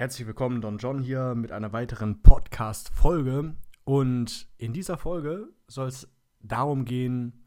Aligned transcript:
Herzlich 0.00 0.26
willkommen, 0.26 0.62
Don 0.62 0.78
John 0.78 1.02
hier 1.02 1.34
mit 1.34 1.52
einer 1.52 1.74
weiteren 1.74 2.22
Podcast-Folge. 2.22 3.54
Und 3.84 4.48
in 4.56 4.72
dieser 4.72 4.96
Folge 4.96 5.50
soll 5.66 5.88
es 5.88 6.08
darum 6.40 6.86
gehen, 6.86 7.44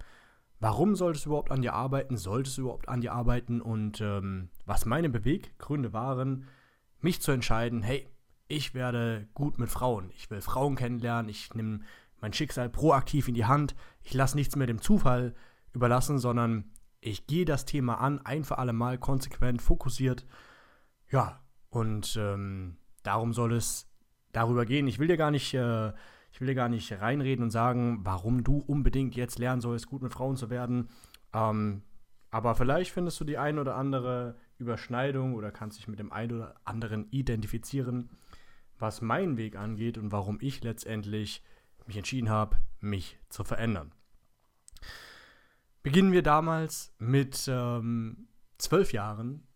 warum 0.59 0.95
solltest 0.95 1.25
du 1.25 1.29
überhaupt 1.29 1.49
an 1.49 1.63
dir 1.63 1.73
arbeiten, 1.73 2.15
solltest 2.15 2.59
du 2.59 2.61
überhaupt 2.61 2.89
an 2.89 3.01
dir 3.01 3.11
arbeiten 3.11 3.59
und 3.59 4.01
ähm, 4.01 4.49
was 4.67 4.85
meine 4.85 5.09
Beweggründe 5.09 5.93
waren, 5.93 6.45
mich 6.99 7.21
zu 7.21 7.31
entscheiden, 7.31 7.81
hey, 7.81 8.07
ich 8.47 8.75
werde 8.75 9.27
gut 9.33 9.57
mit 9.57 9.71
Frauen, 9.71 10.11
ich 10.13 10.29
will 10.29 10.41
Frauen 10.41 10.75
kennenlernen, 10.75 11.29
ich 11.29 11.51
nehme 11.55 11.79
mein 12.21 12.33
Schicksal 12.33 12.69
proaktiv 12.69 13.27
in 13.27 13.33
die 13.33 13.45
Hand, 13.45 13.73
ich 14.03 14.13
lasse 14.13 14.37
nichts 14.37 14.55
mehr 14.55 14.67
dem 14.67 14.79
Zufall 14.79 15.33
überlassen, 15.71 16.19
sondern 16.19 16.65
ich 16.99 17.25
gehe 17.25 17.45
das 17.45 17.65
Thema 17.65 17.95
an, 17.95 18.23
ein 18.23 18.43
für 18.43 18.59
alle 18.59 18.73
Mal 18.73 18.99
konsequent, 18.99 19.59
fokussiert. 19.59 20.27
Ja, 21.09 21.42
und 21.73 22.15
ähm, 22.19 22.77
darum 23.01 23.33
soll 23.33 23.53
es 23.53 23.89
darüber 24.31 24.65
gehen. 24.65 24.87
Ich 24.87 24.99
will 24.99 25.07
dir 25.07 25.17
gar 25.17 25.31
nicht, 25.31 25.53
äh, 25.55 25.89
ich 26.31 26.39
will 26.39 26.47
dir 26.47 26.55
gar 26.55 26.69
nicht 26.69 26.91
reinreden 26.91 27.43
und 27.43 27.49
sagen, 27.49 27.99
warum 28.03 28.43
du 28.43 28.57
unbedingt 28.59 29.15
jetzt 29.15 29.39
lernen 29.39 29.61
sollst, 29.61 29.87
gut 29.87 30.03
mit 30.03 30.13
Frauen 30.13 30.35
zu 30.35 30.51
werden. 30.51 30.89
Ähm, 31.33 31.81
aber 32.29 32.53
vielleicht 32.55 32.91
findest 32.91 33.19
du 33.19 33.25
die 33.25 33.39
ein 33.39 33.57
oder 33.57 33.75
andere 33.75 34.35
Überschneidung 34.59 35.33
oder 35.33 35.51
kannst 35.51 35.79
dich 35.79 35.87
mit 35.87 35.97
dem 35.97 36.11
einen 36.11 36.33
oder 36.33 36.55
anderen 36.63 37.07
identifizieren, 37.09 38.11
was 38.77 39.01
meinen 39.01 39.37
Weg 39.37 39.55
angeht 39.55 39.97
und 39.97 40.11
warum 40.11 40.37
ich 40.41 40.63
letztendlich 40.63 41.43
mich 41.87 41.97
entschieden 41.97 42.29
habe, 42.29 42.57
mich 42.81 43.17
zu 43.29 43.43
verändern. 43.43 43.93
Beginnen 45.81 46.11
wir 46.11 46.21
damals 46.21 46.93
mit 46.99 47.45
ähm, 47.47 48.27
zwölf 48.57 48.93
Jahren. 48.93 49.47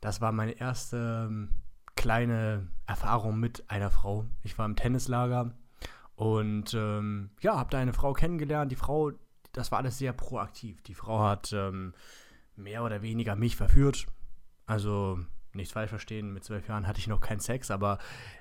Das 0.00 0.20
war 0.20 0.32
meine 0.32 0.52
erste 0.52 1.26
ähm, 1.28 1.59
kleine 2.00 2.66
Erfahrung 2.86 3.38
mit 3.38 3.70
einer 3.70 3.90
Frau. 3.90 4.24
Ich 4.42 4.56
war 4.56 4.64
im 4.64 4.74
Tennislager 4.74 5.52
und 6.14 6.72
ähm, 6.72 7.28
ja, 7.42 7.58
habe 7.58 7.68
da 7.68 7.78
eine 7.78 7.92
Frau 7.92 8.14
kennengelernt. 8.14 8.72
Die 8.72 8.76
Frau, 8.76 9.12
das 9.52 9.70
war 9.70 9.80
alles 9.80 9.98
sehr 9.98 10.14
proaktiv. 10.14 10.80
Die 10.80 10.94
Frau 10.94 11.22
hat 11.22 11.52
ähm, 11.52 11.92
mehr 12.56 12.84
oder 12.84 13.02
weniger 13.02 13.36
mich 13.36 13.54
verführt. 13.54 14.06
Also 14.64 15.18
nicht 15.52 15.72
falsch 15.72 15.90
verstehen, 15.90 16.32
mit 16.32 16.42
zwölf 16.42 16.66
Jahren 16.68 16.86
hatte 16.86 17.00
ich 17.00 17.06
noch 17.06 17.20
keinen 17.20 17.40
Sex, 17.40 17.70
aber 17.70 17.98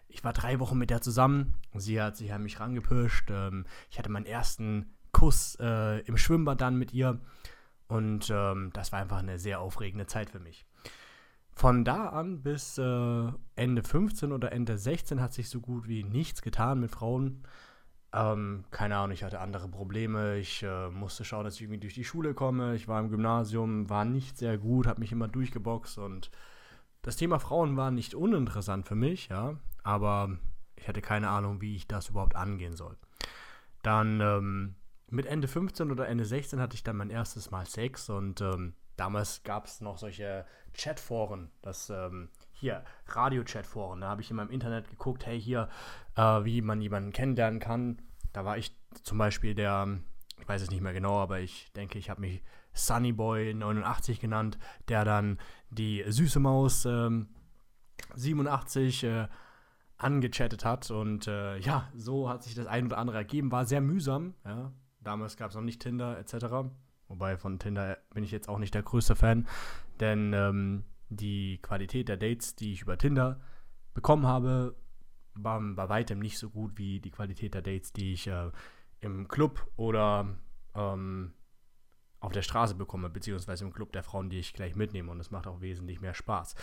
ich 0.07 0.23
war 0.23 0.31
drei 0.31 0.61
Wochen 0.61 0.77
mit 0.77 0.89
der 0.89 1.01
zusammen. 1.01 1.55
Sie 1.75 2.01
hat 2.01 2.15
sich 2.15 2.31
an 2.31 2.43
mich 2.43 2.61
rangepirscht. 2.61 3.29
Ähm, 3.29 3.65
ich 3.91 3.99
hatte 3.99 4.09
meinen 4.09 4.25
ersten 4.25 4.95
Kuss 5.11 5.57
äh, 5.59 5.99
im 6.05 6.15
Schwimmbad 6.15 6.61
dann 6.61 6.77
mit 6.77 6.93
ihr. 6.93 7.19
Und 7.89 8.29
ähm, 8.29 8.69
das 8.71 8.93
war 8.93 9.01
einfach 9.01 9.17
eine 9.17 9.37
sehr 9.37 9.59
aufregende 9.59 10.07
Zeit 10.07 10.29
für 10.29 10.39
mich. 10.39 10.65
Von 11.59 11.83
da 11.83 12.05
an 12.05 12.41
bis 12.41 12.77
äh, 12.77 13.31
Ende 13.57 13.83
15 13.83 14.31
oder 14.31 14.53
Ende 14.53 14.77
16 14.77 15.19
hat 15.19 15.33
sich 15.33 15.49
so 15.49 15.59
gut 15.59 15.89
wie 15.89 16.05
nichts 16.05 16.41
getan 16.41 16.79
mit 16.79 16.89
Frauen. 16.89 17.43
Ähm, 18.13 18.63
keine 18.71 18.95
Ahnung, 18.95 19.11
ich 19.11 19.25
hatte 19.25 19.41
andere 19.41 19.67
Probleme. 19.67 20.37
Ich 20.37 20.63
äh, 20.63 20.89
musste 20.89 21.25
schauen, 21.25 21.43
dass 21.43 21.55
ich 21.55 21.63
irgendwie 21.63 21.81
durch 21.81 21.95
die 21.95 22.05
Schule 22.05 22.33
komme. 22.33 22.75
Ich 22.75 22.87
war 22.87 23.01
im 23.01 23.09
Gymnasium, 23.09 23.89
war 23.89 24.05
nicht 24.05 24.37
sehr 24.37 24.57
gut, 24.57 24.87
habe 24.87 25.01
mich 25.01 25.11
immer 25.11 25.27
durchgeboxt 25.27 25.97
und 25.97 26.31
das 27.01 27.17
Thema 27.17 27.39
Frauen 27.39 27.75
war 27.75 27.91
nicht 27.91 28.15
uninteressant 28.15 28.87
für 28.87 28.95
mich, 28.95 29.27
ja, 29.27 29.57
aber 29.83 30.37
ich 30.77 30.87
hatte 30.87 31.01
keine 31.01 31.27
Ahnung, 31.27 31.59
wie 31.59 31.75
ich 31.75 31.89
das 31.89 32.07
überhaupt 32.07 32.37
angehen 32.37 32.77
soll. 32.77 32.95
Dann 33.83 34.21
ähm, 34.21 34.75
mit 35.09 35.25
Ende 35.25 35.49
15 35.49 35.91
oder 35.91 36.07
Ende 36.07 36.23
16 36.23 36.61
hatte 36.61 36.75
ich 36.75 36.85
dann 36.85 36.95
mein 36.95 37.09
erstes 37.09 37.51
Mal 37.51 37.65
Sex 37.65 38.09
und 38.09 38.39
ähm, 38.39 38.75
damals 38.99 39.43
gab 39.43 39.65
es 39.65 39.81
noch 39.81 39.97
solche 39.97 40.45
Chatforen, 40.73 41.49
das 41.61 41.89
ähm, 41.89 42.29
hier, 42.51 42.83
Radio-Chatforen. 43.07 44.01
Da 44.01 44.09
habe 44.09 44.21
ich 44.21 44.29
in 44.29 44.35
meinem 44.35 44.49
Internet 44.49 44.89
geguckt, 44.89 45.25
hey, 45.25 45.39
hier, 45.39 45.69
äh, 46.15 46.21
wie 46.21 46.61
man 46.61 46.81
jemanden 46.81 47.11
kennenlernen 47.11 47.59
kann. 47.59 48.01
Da 48.33 48.45
war 48.45 48.57
ich 48.57 48.75
zum 49.03 49.17
Beispiel 49.17 49.55
der, 49.55 49.99
ich 50.39 50.47
weiß 50.47 50.61
es 50.61 50.69
nicht 50.69 50.81
mehr 50.81 50.93
genau, 50.93 51.17
aber 51.17 51.39
ich 51.39 51.71
denke, 51.73 51.97
ich 51.97 52.09
habe 52.09 52.21
mich 52.21 52.43
Sunnyboy89 52.75 54.19
genannt, 54.19 54.59
der 54.87 55.05
dann 55.05 55.39
die 55.69 56.03
süße 56.05 56.39
Maus 56.39 56.85
ähm, 56.85 57.29
87 58.15 59.03
äh, 59.03 59.27
angechattet 59.97 60.65
hat. 60.65 60.91
Und 60.91 61.27
äh, 61.27 61.57
ja, 61.57 61.89
so 61.95 62.29
hat 62.29 62.43
sich 62.43 62.55
das 62.55 62.67
ein 62.67 62.85
oder 62.85 62.97
andere 62.97 63.17
ergeben. 63.17 63.51
War 63.51 63.65
sehr 63.65 63.81
mühsam. 63.81 64.33
Ja. 64.45 64.71
Damals 65.01 65.37
gab 65.37 65.49
es 65.49 65.55
noch 65.55 65.63
nicht 65.63 65.81
Tinder 65.81 66.17
etc. 66.17 66.69
Wobei 67.09 67.37
von 67.37 67.59
Tinder 67.59 67.97
bin 68.13 68.23
ich 68.23 68.31
jetzt 68.31 68.47
auch 68.47 68.59
nicht 68.59 68.73
der 68.73 68.83
größte 68.83 69.15
Fan, 69.15 69.47
denn 69.99 70.31
ähm, 70.33 70.85
die 71.09 71.59
Qualität 71.61 72.07
der 72.07 72.17
Dates, 72.17 72.55
die 72.55 72.73
ich 72.73 72.83
über 72.83 72.97
Tinder 72.97 73.41
bekommen 73.93 74.27
habe, 74.27 74.75
war 75.33 75.59
bei 75.59 75.89
weitem 75.89 76.19
nicht 76.19 76.37
so 76.37 76.49
gut 76.49 76.77
wie 76.77 76.99
die 76.99 77.11
Qualität 77.11 77.55
der 77.55 77.63
Dates, 77.63 77.91
die 77.93 78.13
ich 78.13 78.27
äh, 78.27 78.51
im 79.01 79.27
Club 79.27 79.67
oder 79.75 80.37
ähm, 80.75 81.33
auf 82.19 82.31
der 82.33 82.41
Straße 82.41 82.75
bekomme, 82.75 83.09
beziehungsweise 83.09 83.63
im 83.63 83.73
Club 83.73 83.93
der 83.93 84.03
Frauen, 84.03 84.29
die 84.29 84.39
ich 84.39 84.53
gleich 84.53 84.75
mitnehme. 84.75 85.09
Und 85.09 85.19
es 85.19 85.31
macht 85.31 85.47
auch 85.47 85.61
wesentlich 85.61 86.01
mehr 86.01 86.13
Spaß. 86.13 86.53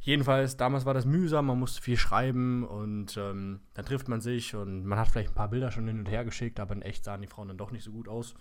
Jedenfalls, 0.00 0.56
damals 0.56 0.84
war 0.84 0.94
das 0.94 1.06
mühsam, 1.06 1.46
man 1.46 1.58
musste 1.58 1.80
viel 1.80 1.96
schreiben 1.96 2.64
und 2.64 3.16
ähm, 3.16 3.60
dann 3.74 3.86
trifft 3.86 4.08
man 4.08 4.20
sich 4.20 4.54
und 4.54 4.84
man 4.84 4.98
hat 4.98 5.08
vielleicht 5.08 5.30
ein 5.30 5.34
paar 5.34 5.48
Bilder 5.48 5.70
schon 5.70 5.86
hin 5.88 5.98
und 5.98 6.10
her 6.10 6.24
geschickt, 6.24 6.60
aber 6.60 6.74
in 6.74 6.82
echt 6.82 7.04
sahen 7.04 7.22
die 7.22 7.26
Frauen 7.26 7.48
dann 7.48 7.58
doch 7.58 7.70
nicht 7.70 7.84
so 7.84 7.90
gut 7.90 8.06
aus 8.06 8.34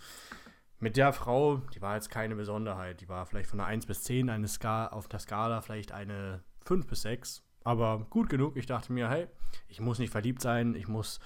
mit 0.79 0.95
der 0.95 1.11
Frau, 1.13 1.57
die 1.73 1.81
war 1.81 1.95
jetzt 1.95 2.09
keine 2.09 2.35
Besonderheit. 2.35 3.01
Die 3.01 3.09
war 3.09 3.25
vielleicht 3.25 3.49
von 3.49 3.59
einer 3.59 3.69
1 3.69 3.85
bis 3.85 4.03
10 4.03 4.29
eine 4.29 4.47
Ska 4.47 4.87
auf 4.87 5.07
der 5.07 5.19
Skala 5.19 5.61
vielleicht 5.61 5.91
eine 5.91 6.43
5 6.65 6.87
bis 6.87 7.01
6. 7.01 7.43
Aber 7.63 8.05
gut 8.09 8.29
genug. 8.29 8.55
Ich 8.57 8.65
dachte 8.65 8.93
mir, 8.93 9.09
hey, 9.09 9.27
ich 9.67 9.81
muss 9.81 9.99
nicht 9.99 10.11
verliebt 10.11 10.41
sein. 10.41 10.75
Ich 10.75 10.87
muss, 10.87 11.19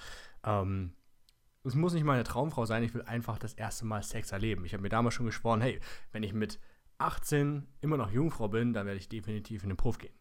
ähm, 0.44 0.94
es 1.64 1.74
muss 1.74 1.92
nicht 1.92 2.04
meine 2.04 2.24
Traumfrau 2.24 2.64
sein. 2.64 2.82
Ich 2.82 2.94
will 2.94 3.02
einfach 3.02 3.38
das 3.38 3.52
erste 3.52 3.84
Mal 3.84 4.02
Sex 4.02 4.32
erleben. 4.32 4.64
Ich 4.64 4.72
habe 4.72 4.82
mir 4.82 4.88
damals 4.88 5.14
schon 5.14 5.26
geschworen, 5.26 5.60
hey, 5.60 5.80
wenn 6.12 6.22
ich 6.22 6.32
mit 6.32 6.58
18 6.98 7.66
immer 7.80 7.96
noch 7.96 8.10
Jungfrau 8.10 8.48
bin, 8.48 8.72
dann 8.72 8.86
werde 8.86 8.98
ich 8.98 9.08
definitiv 9.08 9.62
in 9.64 9.68
den 9.68 9.76
Puff 9.76 9.98
gehen. 9.98 10.14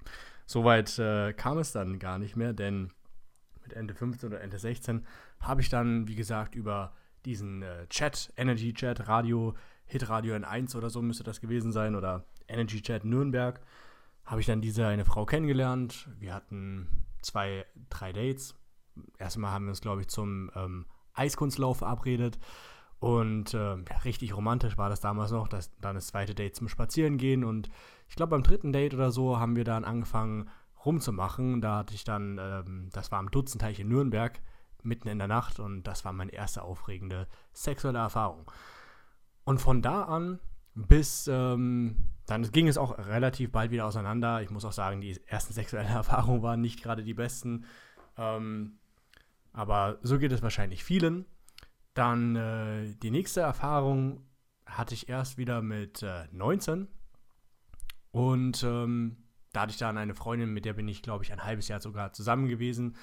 Soweit 0.46 1.00
äh, 1.00 1.34
kam 1.34 1.58
es 1.58 1.72
dann 1.72 2.00
gar 2.00 2.20
nicht 2.20 2.36
mehr, 2.36 2.54
denn 2.54 2.92
mit 3.64 3.74
Ende 3.74 3.94
15 3.94 4.30
oder 4.30 4.42
Ende 4.42 4.58
16 4.58 5.06
habe 5.40 5.62
ich 5.62 5.70
dann, 5.70 6.08
wie 6.08 6.16
gesagt, 6.16 6.56
über 6.56 6.94
diesen 7.26 7.62
äh, 7.62 7.88
Chat, 7.88 8.32
Energy 8.38 8.74
Chat, 8.74 9.08
Radio, 9.08 9.56
Hitradio 9.86 10.36
N1 10.36 10.76
oder 10.76 10.90
so 10.90 11.02
müsste 11.02 11.24
das 11.24 11.42
gewesen 11.42 11.72
sein 11.72 11.96
oder 11.96 12.26
Energy 12.48 12.82
Chat 12.82 13.04
Nürnberg, 13.04 13.60
habe 14.26 14.42
ich 14.42 14.48
dann 14.48 14.62
diese 14.62 14.88
eine 14.88 15.06
Frau 15.06 15.26
kennengelernt. 15.26 16.10
Wir 16.20 16.34
hatten 16.34 16.88
zwei, 17.22 17.66
drei 17.90 18.14
Dates. 18.14 18.56
Erstmal 19.18 19.52
haben 19.52 19.66
wir 19.66 19.72
uns, 19.72 19.82
glaube 19.82 20.02
ich, 20.02 20.08
zum 20.08 20.52
ähm, 20.56 20.86
Eiskunstlauf 21.14 21.78
verabredet. 21.78 22.40
Und 23.00 23.56
äh, 23.56 23.78
richtig 24.06 24.36
romantisch 24.36 24.78
war 24.78 24.90
das 24.90 25.02
damals 25.02 25.32
noch. 25.32 25.48
Das, 25.48 25.76
dann 25.82 25.96
das 25.96 26.08
zweite 26.08 26.36
Date 26.36 26.56
zum 26.56 26.70
Spazierengehen. 26.70 27.44
Und 27.44 27.70
ich 28.08 28.16
glaube, 28.16 28.32
beim 28.32 28.44
dritten 28.44 28.72
Date 28.72 28.94
oder 28.94 29.12
so 29.12 29.40
haben 29.40 29.56
wir 29.56 29.64
dann 29.64 29.86
angefangen 29.86 30.50
rumzumachen. 30.86 31.62
Da 31.62 31.78
hatte 31.78 31.96
ich 31.96 32.04
dann, 32.04 32.38
ähm, 32.40 32.90
das 32.94 33.12
war 33.12 33.20
am 33.20 33.32
Dutzenteich 33.32 33.80
in 33.80 33.88
Nürnberg, 33.88 34.40
mitten 34.86 35.08
in 35.08 35.18
der 35.18 35.28
Nacht 35.28 35.60
und 35.60 35.84
das 35.84 36.06
war 36.06 36.14
meine 36.14 36.32
erste 36.32 36.64
aufregende 36.64 37.28
sexuelle 37.54 38.00
Erfahrung. 38.00 38.52
Und 39.44 39.60
von 39.60 39.82
da 39.82 40.04
an 40.04 40.40
bis, 40.74 41.28
ähm, 41.28 41.96
dann 42.26 42.44
ging 42.52 42.68
es 42.68 42.78
auch 42.78 42.98
relativ 42.98 43.52
bald 43.52 43.72
wieder 43.72 43.86
auseinander. 43.86 44.42
Ich 44.42 44.50
muss 44.50 44.66
auch 44.66 44.72
sagen, 44.72 45.02
die 45.02 45.20
ersten 45.26 45.54
sexuellen 45.54 45.88
Erfahrungen 45.88 46.44
waren 46.44 46.62
nicht 46.62 46.82
gerade 46.82 47.04
die 47.04 47.14
besten. 47.14 47.66
Ähm, 48.18 48.78
aber 49.54 50.00
so 50.02 50.18
geht 50.18 50.32
es 50.32 50.42
wahrscheinlich 50.42 50.84
vielen. 50.84 51.26
Dann 51.94 52.36
äh, 52.36 52.96
die 53.02 53.12
nächste 53.12 53.42
Erfahrung 53.42 54.26
hatte 54.66 54.94
ich 54.94 55.10
erst 55.10 55.38
wieder 55.38 55.62
mit 55.62 56.04
äh, 56.04 56.28
19. 56.32 56.88
Und 58.12 58.64
ähm, 58.64 59.18
da 59.52 59.62
hatte 59.62 59.72
ich 59.72 59.78
dann 59.78 59.98
eine 59.98 60.16
Freundin, 60.16 60.54
mit 60.54 60.66
der 60.66 60.74
bin 60.74 60.88
ich, 60.88 61.02
glaube 61.02 61.24
ich, 61.24 61.34
ein 61.34 61.44
halbes 61.44 61.68
Jahr 61.68 61.82
sogar 61.82 62.14
zusammen 62.14 62.48
gewesen. 62.48 62.96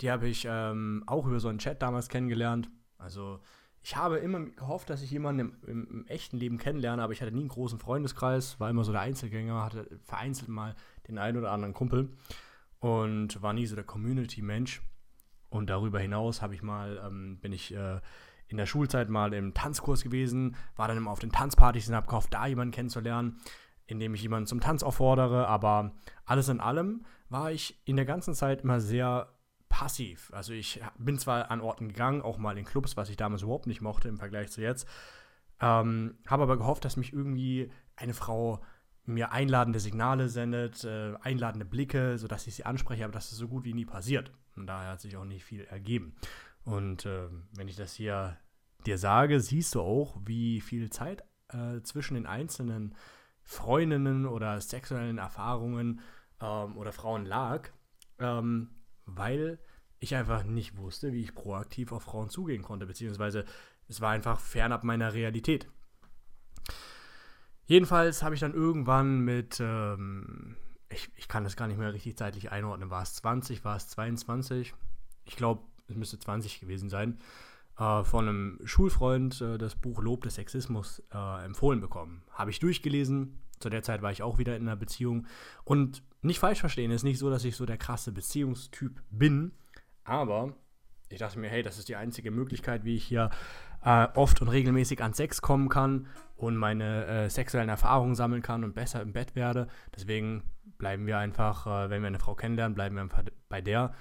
Die 0.00 0.10
habe 0.10 0.28
ich 0.28 0.46
ähm, 0.48 1.04
auch 1.06 1.26
über 1.26 1.40
so 1.40 1.48
einen 1.48 1.58
Chat 1.58 1.82
damals 1.82 2.08
kennengelernt. 2.08 2.70
Also 2.98 3.40
ich 3.82 3.96
habe 3.96 4.18
immer 4.18 4.40
gehofft, 4.40 4.90
dass 4.90 5.02
ich 5.02 5.10
jemanden 5.10 5.40
im, 5.40 5.56
im, 5.66 5.88
im, 5.90 6.06
echten 6.06 6.36
Leben 6.36 6.58
kennenlerne, 6.58 7.02
aber 7.02 7.12
ich 7.12 7.22
hatte 7.22 7.32
nie 7.32 7.40
einen 7.40 7.48
großen 7.48 7.78
Freundeskreis, 7.78 8.60
war 8.60 8.68
immer 8.68 8.84
so 8.84 8.92
der 8.92 9.00
Einzelgänger, 9.00 9.64
hatte 9.64 9.98
vereinzelt 10.02 10.48
mal 10.48 10.74
den 11.08 11.18
einen 11.18 11.38
oder 11.38 11.50
anderen 11.50 11.74
Kumpel 11.74 12.10
und 12.78 13.40
war 13.42 13.52
nie 13.52 13.66
so 13.66 13.74
der 13.74 13.84
Community-Mensch. 13.84 14.82
Und 15.48 15.68
darüber 15.68 15.98
hinaus 15.98 16.42
habe 16.42 16.54
ich 16.54 16.62
mal, 16.62 17.02
ähm, 17.04 17.38
bin 17.40 17.52
ich 17.52 17.74
äh, 17.74 18.00
in 18.46 18.56
der 18.56 18.66
Schulzeit 18.66 19.08
mal 19.08 19.32
im 19.32 19.54
Tanzkurs 19.54 20.02
gewesen, 20.02 20.56
war 20.76 20.88
dann 20.88 20.96
immer 20.96 21.10
auf 21.10 21.18
den 21.18 21.32
Tanzpartys 21.32 21.88
und 21.88 21.94
habe 21.94 22.06
gehofft, 22.06 22.32
da 22.34 22.46
jemanden 22.46 22.72
kennenzulernen, 22.72 23.40
indem 23.86 24.14
ich 24.14 24.22
jemanden 24.22 24.46
zum 24.46 24.60
Tanz 24.60 24.82
auffordere. 24.82 25.46
Aber 25.48 25.92
alles 26.24 26.48
in 26.48 26.60
allem 26.60 27.04
war 27.28 27.50
ich 27.50 27.80
in 27.84 27.96
der 27.96 28.04
ganzen 28.04 28.34
Zeit 28.34 28.62
immer 28.62 28.80
sehr 28.80 29.28
passiv. 29.80 30.30
Also 30.34 30.52
ich 30.52 30.78
bin 30.98 31.18
zwar 31.18 31.50
an 31.50 31.62
Orten 31.62 31.88
gegangen, 31.88 32.20
auch 32.20 32.36
mal 32.36 32.58
in 32.58 32.66
Clubs, 32.66 32.98
was 32.98 33.08
ich 33.08 33.16
damals 33.16 33.40
überhaupt 33.40 33.66
nicht 33.66 33.80
mochte 33.80 34.08
im 34.08 34.18
Vergleich 34.18 34.50
zu 34.50 34.60
jetzt, 34.60 34.86
ähm, 35.58 36.18
habe 36.26 36.42
aber 36.42 36.58
gehofft, 36.58 36.84
dass 36.84 36.98
mich 36.98 37.14
irgendwie 37.14 37.72
eine 37.96 38.12
Frau 38.12 38.62
mir 39.06 39.32
einladende 39.32 39.80
Signale 39.80 40.28
sendet, 40.28 40.84
äh, 40.84 41.14
einladende 41.22 41.64
Blicke, 41.64 42.18
sodass 42.18 42.46
ich 42.46 42.56
sie 42.56 42.66
anspreche, 42.66 43.04
aber 43.04 43.14
das 43.14 43.32
ist 43.32 43.38
so 43.38 43.48
gut 43.48 43.64
wie 43.64 43.72
nie 43.72 43.86
passiert. 43.86 44.30
Und 44.54 44.66
daher 44.66 44.90
hat 44.90 45.00
sich 45.00 45.16
auch 45.16 45.24
nicht 45.24 45.46
viel 45.46 45.64
ergeben. 45.64 46.14
Und 46.64 47.06
äh, 47.06 47.28
wenn 47.54 47.68
ich 47.68 47.76
das 47.76 47.94
hier 47.94 48.36
dir 48.84 48.98
sage, 48.98 49.40
siehst 49.40 49.74
du 49.74 49.80
auch, 49.80 50.14
wie 50.22 50.60
viel 50.60 50.90
Zeit 50.90 51.24
äh, 51.48 51.80
zwischen 51.84 52.16
den 52.16 52.26
einzelnen 52.26 52.94
Freundinnen 53.42 54.26
oder 54.26 54.60
sexuellen 54.60 55.16
Erfahrungen 55.16 56.00
ähm, 56.42 56.76
oder 56.76 56.92
Frauen 56.92 57.24
lag, 57.24 57.70
ähm, 58.18 58.68
weil 59.06 59.58
ich 60.00 60.14
einfach 60.16 60.44
nicht 60.44 60.76
wusste, 60.76 61.12
wie 61.12 61.22
ich 61.22 61.34
proaktiv 61.34 61.92
auf 61.92 62.02
Frauen 62.02 62.30
zugehen 62.30 62.62
konnte, 62.62 62.86
beziehungsweise 62.86 63.44
es 63.88 64.00
war 64.00 64.10
einfach 64.10 64.40
fernab 64.40 64.82
meiner 64.82 65.12
Realität. 65.12 65.68
Jedenfalls 67.66 68.22
habe 68.22 68.34
ich 68.34 68.40
dann 68.40 68.54
irgendwann 68.54 69.20
mit, 69.20 69.60
ähm, 69.60 70.56
ich, 70.88 71.08
ich 71.16 71.28
kann 71.28 71.44
das 71.44 71.56
gar 71.56 71.68
nicht 71.68 71.78
mehr 71.78 71.92
richtig 71.92 72.16
zeitlich 72.16 72.50
einordnen, 72.50 72.90
war 72.90 73.02
es 73.02 73.14
20, 73.14 73.64
war 73.64 73.76
es 73.76 73.88
22? 73.88 74.74
Ich 75.24 75.36
glaube, 75.36 75.62
es 75.86 75.94
müsste 75.94 76.18
20 76.18 76.60
gewesen 76.60 76.88
sein, 76.88 77.20
äh, 77.78 78.02
von 78.02 78.28
einem 78.28 78.58
Schulfreund 78.64 79.40
äh, 79.40 79.58
das 79.58 79.76
Buch 79.76 80.02
Lob 80.02 80.22
des 80.22 80.36
Sexismus 80.36 81.02
äh, 81.12 81.44
empfohlen 81.44 81.80
bekommen. 81.80 82.22
Habe 82.30 82.50
ich 82.50 82.58
durchgelesen. 82.58 83.38
Zu 83.58 83.68
der 83.68 83.82
Zeit 83.82 84.00
war 84.00 84.10
ich 84.10 84.22
auch 84.22 84.38
wieder 84.38 84.56
in 84.56 84.62
einer 84.62 84.76
Beziehung. 84.76 85.26
Und 85.64 86.02
nicht 86.22 86.38
falsch 86.38 86.60
verstehen, 86.60 86.90
es 86.90 86.98
ist 86.98 87.04
nicht 87.04 87.18
so, 87.18 87.28
dass 87.30 87.44
ich 87.44 87.56
so 87.56 87.66
der 87.66 87.78
krasse 87.78 88.12
Beziehungstyp 88.12 89.02
bin. 89.10 89.52
Aber 90.10 90.54
ich 91.08 91.20
dachte 91.20 91.38
mir, 91.38 91.48
hey, 91.48 91.62
das 91.62 91.78
ist 91.78 91.88
die 91.88 91.94
einzige 91.94 92.32
Möglichkeit, 92.32 92.84
wie 92.84 92.96
ich 92.96 93.04
hier 93.04 93.30
äh, 93.84 94.08
oft 94.14 94.42
und 94.42 94.48
regelmäßig 94.48 95.04
an 95.04 95.14
Sex 95.14 95.40
kommen 95.40 95.68
kann 95.68 96.08
und 96.34 96.56
meine 96.56 97.06
äh, 97.06 97.30
sexuellen 97.30 97.68
Erfahrungen 97.68 98.16
sammeln 98.16 98.42
kann 98.42 98.64
und 98.64 98.74
besser 98.74 99.00
im 99.02 99.12
Bett 99.12 99.36
werde. 99.36 99.68
Deswegen 99.94 100.42
bleiben 100.78 101.06
wir 101.06 101.16
einfach, 101.16 101.66
äh, 101.66 101.90
wenn 101.90 102.02
wir 102.02 102.08
eine 102.08 102.18
Frau 102.18 102.34
kennenlernen, 102.34 102.74
bleiben 102.74 102.96
wir 102.96 103.02
einfach 103.02 103.22
bei 103.48 103.60
der. 103.60 103.94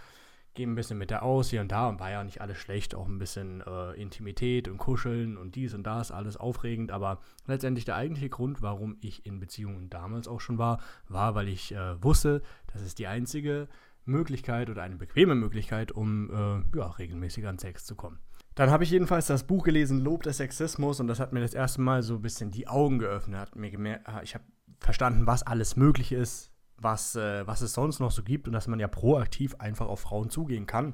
Gehen 0.55 0.71
ein 0.71 0.75
bisschen 0.75 0.97
mit 0.97 1.11
der 1.11 1.21
aus, 1.21 1.51
hier 1.51 1.61
und 1.61 1.71
da, 1.71 1.87
und 1.87 1.99
war 1.99 2.09
ja 2.09 2.23
nicht 2.23 2.41
alles 2.41 2.57
schlecht, 2.57 2.95
auch 2.95 3.07
ein 3.07 3.19
bisschen 3.19 3.61
äh, 3.61 3.93
Intimität 3.93 4.67
und 4.67 4.79
Kuscheln 4.79 5.37
und 5.37 5.53
dies 5.53 5.75
und 5.75 5.83
das, 5.83 6.11
alles 6.11 6.37
aufregend, 6.37 6.91
aber 6.91 7.19
letztendlich 7.45 7.85
der 7.85 7.97
eigentliche 7.97 8.29
Grund, 8.29 8.63
warum 8.63 8.97
ich 8.99 9.27
in 9.27 9.39
Beziehungen 9.39 9.91
damals 9.91 10.27
auch 10.27 10.41
schon 10.41 10.57
war, 10.57 10.79
war, 11.07 11.35
weil 11.35 11.49
ich 11.49 11.71
äh, 11.75 12.03
wusste, 12.03 12.41
das 12.73 12.81
ist 12.81 12.97
die 12.97 13.05
einzige 13.05 13.67
Möglichkeit 14.09 14.69
oder 14.69 14.83
eine 14.83 14.95
bequeme 14.95 15.35
Möglichkeit, 15.35 15.91
um 15.91 16.29
äh, 16.73 16.77
ja, 16.77 16.87
regelmäßig 16.87 17.47
an 17.47 17.57
Sex 17.57 17.85
zu 17.85 17.95
kommen. 17.95 18.19
Dann 18.55 18.71
habe 18.71 18.83
ich 18.83 18.91
jedenfalls 18.91 19.27
das 19.27 19.45
Buch 19.45 19.63
gelesen, 19.63 19.99
Lob 20.01 20.23
des 20.23 20.37
Sexismus, 20.37 20.99
und 20.99 21.07
das 21.07 21.19
hat 21.19 21.31
mir 21.31 21.39
das 21.39 21.53
erste 21.53 21.81
Mal 21.81 22.03
so 22.03 22.15
ein 22.15 22.21
bisschen 22.21 22.51
die 22.51 22.67
Augen 22.67 22.99
geöffnet. 22.99 23.39
Hat 23.39 23.55
mir 23.55 23.71
gemerkt, 23.71 24.09
ich 24.23 24.35
habe 24.35 24.43
verstanden, 24.79 25.27
was 25.27 25.43
alles 25.43 25.75
möglich 25.75 26.11
ist, 26.11 26.51
was, 26.77 27.15
äh, 27.15 27.47
was 27.47 27.61
es 27.61 27.73
sonst 27.73 27.99
noch 27.99 28.11
so 28.11 28.23
gibt 28.23 28.47
und 28.47 28.53
dass 28.53 28.67
man 28.67 28.79
ja 28.79 28.87
proaktiv 28.87 29.55
einfach 29.59 29.87
auf 29.87 30.01
Frauen 30.01 30.29
zugehen 30.29 30.65
kann. 30.65 30.93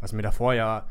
Was 0.00 0.12
mir 0.12 0.22
davor 0.22 0.54
ja 0.54 0.88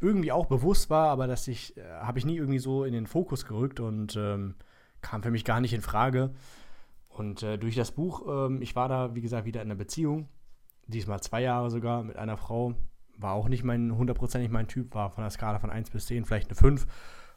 irgendwie 0.00 0.32
auch 0.32 0.46
bewusst 0.46 0.90
war, 0.90 1.08
aber 1.08 1.26
das 1.26 1.48
ich, 1.48 1.76
äh, 1.76 1.82
habe 2.00 2.18
ich 2.18 2.26
nie 2.26 2.36
irgendwie 2.36 2.58
so 2.58 2.84
in 2.84 2.92
den 2.92 3.06
Fokus 3.06 3.46
gerückt 3.46 3.80
und 3.80 4.16
ähm, 4.16 4.54
kam 5.00 5.22
für 5.22 5.30
mich 5.30 5.44
gar 5.44 5.60
nicht 5.60 5.72
in 5.72 5.80
Frage. 5.80 6.30
Und 7.08 7.42
äh, 7.42 7.58
durch 7.58 7.76
das 7.76 7.92
Buch, 7.92 8.22
ähm, 8.28 8.60
ich 8.60 8.76
war 8.76 8.88
da, 8.88 9.14
wie 9.14 9.20
gesagt, 9.20 9.46
wieder 9.46 9.62
in 9.62 9.68
einer 9.68 9.78
Beziehung, 9.78 10.28
diesmal 10.86 11.20
zwei 11.20 11.42
Jahre 11.42 11.70
sogar, 11.70 12.02
mit 12.02 12.16
einer 12.16 12.36
Frau, 12.36 12.74
war 13.16 13.32
auch 13.32 13.48
nicht 13.48 13.64
mein, 13.64 13.96
hundertprozentig 13.96 14.50
mein 14.50 14.68
Typ, 14.68 14.94
war 14.94 15.10
von 15.10 15.22
der 15.22 15.30
Skala 15.30 15.58
von 15.58 15.70
1 15.70 15.90
bis 15.90 16.06
10 16.06 16.24
vielleicht 16.24 16.48
eine 16.48 16.56
5. 16.56 16.86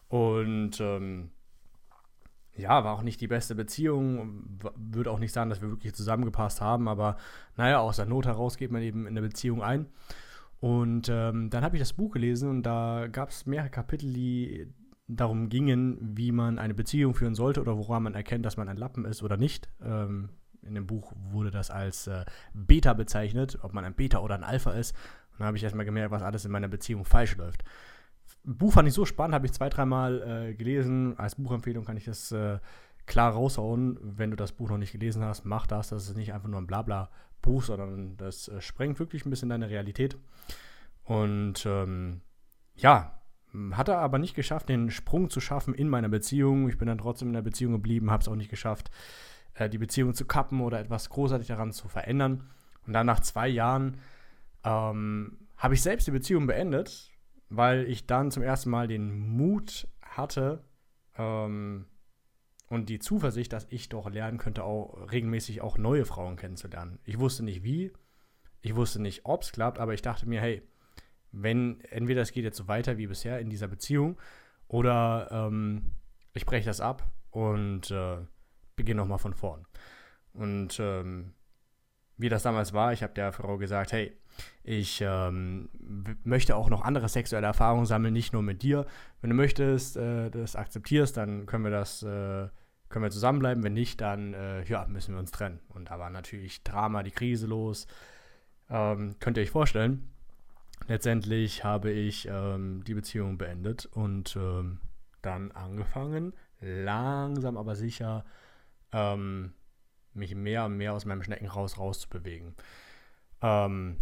Und 0.07 0.79
ähm, 0.79 1.31
ja, 2.55 2.83
war 2.83 2.93
auch 2.93 3.03
nicht 3.03 3.21
die 3.21 3.27
beste 3.27 3.55
Beziehung. 3.55 4.59
Würde 4.75 5.11
auch 5.11 5.19
nicht 5.19 5.33
sagen, 5.33 5.49
dass 5.49 5.61
wir 5.61 5.69
wirklich 5.69 5.93
zusammengepasst 5.93 6.61
haben, 6.61 6.87
aber 6.87 7.17
naja, 7.55 7.79
aus 7.79 7.97
der 7.97 8.05
Not 8.05 8.25
heraus 8.25 8.57
geht 8.57 8.71
man 8.71 8.81
eben 8.81 9.01
in 9.01 9.09
eine 9.09 9.21
Beziehung 9.21 9.61
ein. 9.61 9.87
Und 10.59 11.07
ähm, 11.09 11.51
dann 11.51 11.63
habe 11.63 11.75
ich 11.75 11.81
das 11.81 11.93
Buch 11.93 12.11
gelesen 12.11 12.49
und 12.49 12.63
da 12.63 13.07
gab 13.11 13.29
es 13.29 13.45
mehrere 13.45 13.69
Kapitel, 13.69 14.11
die 14.11 14.73
darum 15.07 15.49
gingen, 15.49 15.97
wie 16.17 16.31
man 16.31 16.57
eine 16.57 16.73
Beziehung 16.73 17.13
führen 17.13 17.35
sollte 17.35 17.61
oder 17.61 17.77
woran 17.77 18.03
man 18.03 18.15
erkennt, 18.15 18.45
dass 18.45 18.57
man 18.57 18.67
ein 18.67 18.77
Lappen 18.77 19.05
ist 19.05 19.21
oder 19.23 19.37
nicht. 19.37 19.69
Ähm, 19.81 20.29
in 20.61 20.75
dem 20.75 20.87
Buch 20.87 21.13
wurde 21.31 21.51
das 21.51 21.71
als 21.71 22.07
äh, 22.07 22.25
Beta 22.53 22.93
bezeichnet, 22.93 23.59
ob 23.61 23.73
man 23.73 23.85
ein 23.85 23.93
Beta 23.93 24.19
oder 24.19 24.35
ein 24.35 24.43
Alpha 24.43 24.71
ist. 24.71 24.95
Und 25.31 25.39
dann 25.39 25.47
habe 25.47 25.57
ich 25.57 25.63
erstmal 25.63 25.85
gemerkt, 25.85 26.11
was 26.11 26.21
alles 26.21 26.45
in 26.45 26.51
meiner 26.51 26.67
Beziehung 26.67 27.05
falsch 27.05 27.37
läuft. 27.37 27.63
Buch 28.43 28.73
fand 28.73 28.87
ich 28.87 28.93
so 28.93 29.05
spannend, 29.05 29.35
habe 29.35 29.45
ich 29.45 29.53
zwei, 29.53 29.69
dreimal 29.69 30.21
äh, 30.49 30.53
gelesen. 30.53 31.17
Als 31.17 31.35
Buchempfehlung 31.35 31.85
kann 31.85 31.97
ich 31.97 32.05
das 32.05 32.31
äh, 32.31 32.59
klar 33.05 33.33
raushauen. 33.33 33.99
Wenn 34.01 34.31
du 34.31 34.37
das 34.37 34.53
Buch 34.53 34.69
noch 34.69 34.77
nicht 34.77 34.91
gelesen 34.93 35.23
hast, 35.23 35.45
mach 35.45 35.67
das. 35.67 35.89
Das 35.89 36.07
ist 36.07 36.15
nicht 36.15 36.33
einfach 36.33 36.47
nur 36.47 36.59
ein 36.59 36.67
Blabla-Buch, 36.67 37.63
sondern 37.63 38.17
das 38.17 38.47
äh, 38.47 38.61
sprengt 38.61 38.99
wirklich 38.99 39.25
ein 39.25 39.29
bisschen 39.29 39.49
deine 39.49 39.69
Realität. 39.69 40.17
Und 41.03 41.65
ähm, 41.65 42.21
ja, 42.75 43.19
hat 43.71 43.87
er 43.87 43.99
aber 43.99 44.19
nicht 44.19 44.35
geschafft, 44.35 44.69
den 44.69 44.91
Sprung 44.91 45.29
zu 45.29 45.39
schaffen 45.39 45.73
in 45.73 45.89
meiner 45.89 46.09
Beziehung. 46.09 46.69
Ich 46.69 46.77
bin 46.77 46.87
dann 46.87 46.97
trotzdem 46.97 47.29
in 47.29 47.33
der 47.33 47.41
Beziehung 47.41 47.73
geblieben, 47.73 48.11
habe 48.11 48.21
es 48.21 48.27
auch 48.27 48.35
nicht 48.35 48.49
geschafft, 48.49 48.91
äh, 49.57 49.69
die 49.69 49.77
Beziehung 49.77 50.13
zu 50.13 50.25
kappen 50.25 50.61
oder 50.61 50.79
etwas 50.79 51.09
großartig 51.09 51.47
daran 51.47 51.71
zu 51.71 51.87
verändern. 51.87 52.49
Und 52.85 52.93
dann 52.93 53.05
nach 53.05 53.19
zwei 53.19 53.47
Jahren 53.47 53.97
ähm, 54.63 55.47
habe 55.57 55.73
ich 55.73 55.81
selbst 55.81 56.07
die 56.07 56.11
Beziehung 56.11 56.47
beendet 56.47 57.11
weil 57.49 57.87
ich 57.87 58.05
dann 58.05 58.31
zum 58.31 58.43
ersten 58.43 58.69
Mal 58.69 58.87
den 58.87 59.17
Mut 59.17 59.87
hatte 60.01 60.63
ähm, 61.17 61.85
und 62.69 62.89
die 62.89 62.99
Zuversicht, 62.99 63.53
dass 63.53 63.67
ich 63.69 63.89
doch 63.89 64.09
lernen 64.09 64.37
könnte, 64.37 64.63
auch 64.63 65.11
regelmäßig 65.11 65.61
auch 65.61 65.77
neue 65.77 66.05
Frauen 66.05 66.35
kennenzulernen. 66.35 66.99
Ich 67.05 67.19
wusste 67.19 67.43
nicht 67.43 67.63
wie, 67.63 67.93
ich 68.61 68.75
wusste 68.75 69.01
nicht, 69.01 69.25
ob 69.25 69.43
es 69.43 69.51
klappt, 69.51 69.79
aber 69.79 69.93
ich 69.93 70.01
dachte 70.01 70.27
mir, 70.27 70.41
hey, 70.41 70.61
wenn 71.31 71.81
entweder 71.81 72.21
es 72.21 72.31
geht 72.31 72.43
jetzt 72.43 72.57
so 72.57 72.67
weiter 72.67 72.97
wie 72.97 73.07
bisher 73.07 73.39
in 73.39 73.49
dieser 73.49 73.67
Beziehung 73.67 74.17
oder 74.67 75.29
ähm, 75.31 75.91
ich 76.33 76.45
breche 76.45 76.65
das 76.65 76.81
ab 76.81 77.09
und 77.31 77.91
äh, 77.91 78.17
beginne 78.77 79.01
nochmal 79.01 79.19
von 79.19 79.33
vorn. 79.33 79.65
Und 80.33 80.79
ähm, 80.79 81.33
wie 82.15 82.29
das 82.29 82.43
damals 82.43 82.71
war, 82.71 82.93
ich 82.93 83.03
habe 83.03 83.13
der 83.13 83.33
Frau 83.33 83.57
gesagt, 83.57 83.91
hey, 83.91 84.17
ich 84.63 85.01
ähm, 85.01 85.69
möchte 86.23 86.55
auch 86.55 86.69
noch 86.69 86.81
andere 86.83 87.09
sexuelle 87.09 87.47
Erfahrungen 87.47 87.85
sammeln, 87.85 88.13
nicht 88.13 88.33
nur 88.33 88.43
mit 88.43 88.63
dir. 88.63 88.85
Wenn 89.21 89.31
du 89.31 89.35
möchtest, 89.35 89.97
äh, 89.97 90.29
das 90.29 90.55
akzeptierst, 90.55 91.17
dann 91.17 91.45
können 91.45 91.63
wir 91.63 91.71
das, 91.71 92.03
äh, 92.03 92.47
können 92.89 93.03
wir 93.03 93.09
zusammenbleiben. 93.09 93.63
Wenn 93.63 93.73
nicht, 93.73 93.99
dann 93.99 94.33
äh, 94.33 94.63
ja, 94.65 94.85
müssen 94.87 95.15
wir 95.15 95.19
uns 95.19 95.31
trennen. 95.31 95.59
Und 95.69 95.89
da 95.89 95.99
war 95.99 96.09
natürlich 96.09 96.63
Drama, 96.63 97.03
die 97.03 97.11
Krise 97.11 97.47
los. 97.47 97.87
Ähm, 98.69 99.15
könnt 99.19 99.37
ihr 99.37 99.43
euch 99.43 99.51
vorstellen. 99.51 100.07
Letztendlich 100.87 101.63
habe 101.63 101.91
ich 101.91 102.27
ähm, 102.31 102.83
die 102.85 102.93
Beziehung 102.93 103.37
beendet 103.37 103.87
und 103.87 104.35
ähm, 104.35 104.79
dann 105.21 105.51
angefangen, 105.51 106.33
langsam 106.61 107.57
aber 107.57 107.75
sicher 107.75 108.23
ähm, 108.91 109.53
mich 110.13 110.35
mehr 110.35 110.65
und 110.65 110.77
mehr 110.77 110.93
aus 110.93 111.05
meinem 111.05 111.23
Schneckenhaus 111.23 111.77
rauszubewegen. 111.77 112.55
Ähm, 113.41 113.97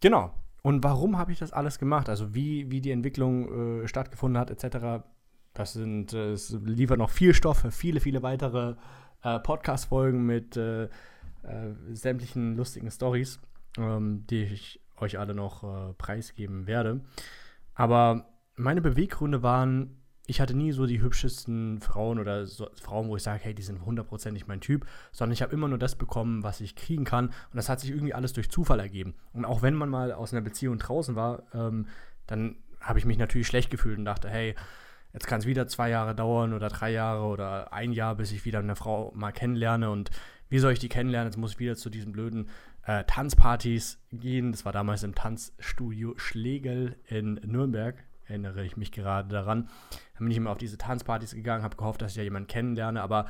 Genau. 0.00 0.32
Und 0.62 0.82
warum 0.82 1.16
habe 1.16 1.32
ich 1.32 1.38
das 1.38 1.52
alles 1.52 1.78
gemacht? 1.78 2.08
Also 2.08 2.34
wie, 2.34 2.70
wie 2.70 2.80
die 2.80 2.90
Entwicklung 2.90 3.82
äh, 3.82 3.88
stattgefunden 3.88 4.38
hat, 4.38 4.50
etc. 4.50 5.04
Das 5.54 5.72
sind, 5.72 6.12
äh, 6.12 6.32
es 6.32 6.50
liefert 6.50 6.98
noch 6.98 7.10
viel 7.10 7.34
Stoff 7.34 7.58
für 7.58 7.70
viele, 7.70 8.00
viele 8.00 8.22
weitere 8.22 8.74
äh, 9.22 9.38
Podcast-Folgen 9.38 10.26
mit 10.26 10.56
äh, 10.56 10.84
äh, 10.84 10.88
sämtlichen 11.92 12.56
lustigen 12.56 12.90
Stories, 12.90 13.40
ähm, 13.78 14.26
die 14.28 14.42
ich 14.42 14.80
euch 14.98 15.18
alle 15.18 15.34
noch 15.34 15.62
äh, 15.62 15.92
preisgeben 15.94 16.66
werde. 16.66 17.00
Aber 17.74 18.28
meine 18.56 18.80
Beweggründe 18.80 19.42
waren 19.42 20.02
ich 20.26 20.40
hatte 20.40 20.56
nie 20.56 20.72
so 20.72 20.86
die 20.86 21.00
hübschesten 21.00 21.80
Frauen 21.80 22.18
oder 22.18 22.46
so 22.46 22.68
Frauen, 22.80 23.08
wo 23.08 23.16
ich 23.16 23.22
sage, 23.22 23.44
hey, 23.44 23.54
die 23.54 23.62
sind 23.62 23.84
hundertprozentig 23.84 24.46
mein 24.46 24.60
Typ, 24.60 24.86
sondern 25.12 25.32
ich 25.32 25.42
habe 25.42 25.52
immer 25.52 25.68
nur 25.68 25.78
das 25.78 25.94
bekommen, 25.94 26.42
was 26.42 26.60
ich 26.60 26.74
kriegen 26.74 27.04
kann. 27.04 27.26
Und 27.26 27.54
das 27.54 27.68
hat 27.68 27.80
sich 27.80 27.90
irgendwie 27.90 28.14
alles 28.14 28.32
durch 28.32 28.50
Zufall 28.50 28.80
ergeben. 28.80 29.14
Und 29.32 29.44
auch 29.44 29.62
wenn 29.62 29.74
man 29.74 29.88
mal 29.88 30.12
aus 30.12 30.32
einer 30.32 30.42
Beziehung 30.42 30.78
draußen 30.78 31.14
war, 31.14 31.44
ähm, 31.54 31.86
dann 32.26 32.56
habe 32.80 32.98
ich 32.98 33.04
mich 33.04 33.18
natürlich 33.18 33.46
schlecht 33.46 33.70
gefühlt 33.70 33.98
und 33.98 34.04
dachte, 34.04 34.28
hey, 34.28 34.54
jetzt 35.12 35.26
kann 35.26 35.40
es 35.40 35.46
wieder 35.46 35.68
zwei 35.68 35.90
Jahre 35.90 36.14
dauern 36.14 36.52
oder 36.52 36.68
drei 36.68 36.90
Jahre 36.90 37.24
oder 37.24 37.72
ein 37.72 37.92
Jahr, 37.92 38.16
bis 38.16 38.32
ich 38.32 38.44
wieder 38.44 38.58
eine 38.58 38.76
Frau 38.76 39.12
mal 39.14 39.32
kennenlerne. 39.32 39.90
Und 39.90 40.10
wie 40.48 40.58
soll 40.58 40.72
ich 40.72 40.78
die 40.78 40.88
kennenlernen? 40.88 41.30
Jetzt 41.30 41.38
muss 41.38 41.52
ich 41.52 41.58
wieder 41.58 41.76
zu 41.76 41.88
diesen 41.88 42.12
blöden 42.12 42.48
äh, 42.82 43.04
Tanzpartys 43.04 43.98
gehen. 44.12 44.52
Das 44.52 44.64
war 44.64 44.72
damals 44.72 45.04
im 45.04 45.14
Tanzstudio 45.14 46.14
Schlegel 46.16 46.96
in 47.06 47.34
Nürnberg 47.44 48.05
erinnere 48.28 48.64
ich 48.64 48.76
mich 48.76 48.92
gerade 48.92 49.28
daran. 49.28 49.68
Dann 50.14 50.24
bin 50.24 50.30
ich 50.30 50.36
immer 50.36 50.50
auf 50.50 50.58
diese 50.58 50.78
Tanzpartys 50.78 51.34
gegangen, 51.34 51.62
habe 51.62 51.76
gehofft, 51.76 52.02
dass 52.02 52.12
ich 52.12 52.18
ja 52.18 52.22
jemanden 52.22 52.48
kennenlerne, 52.48 53.02
aber 53.02 53.26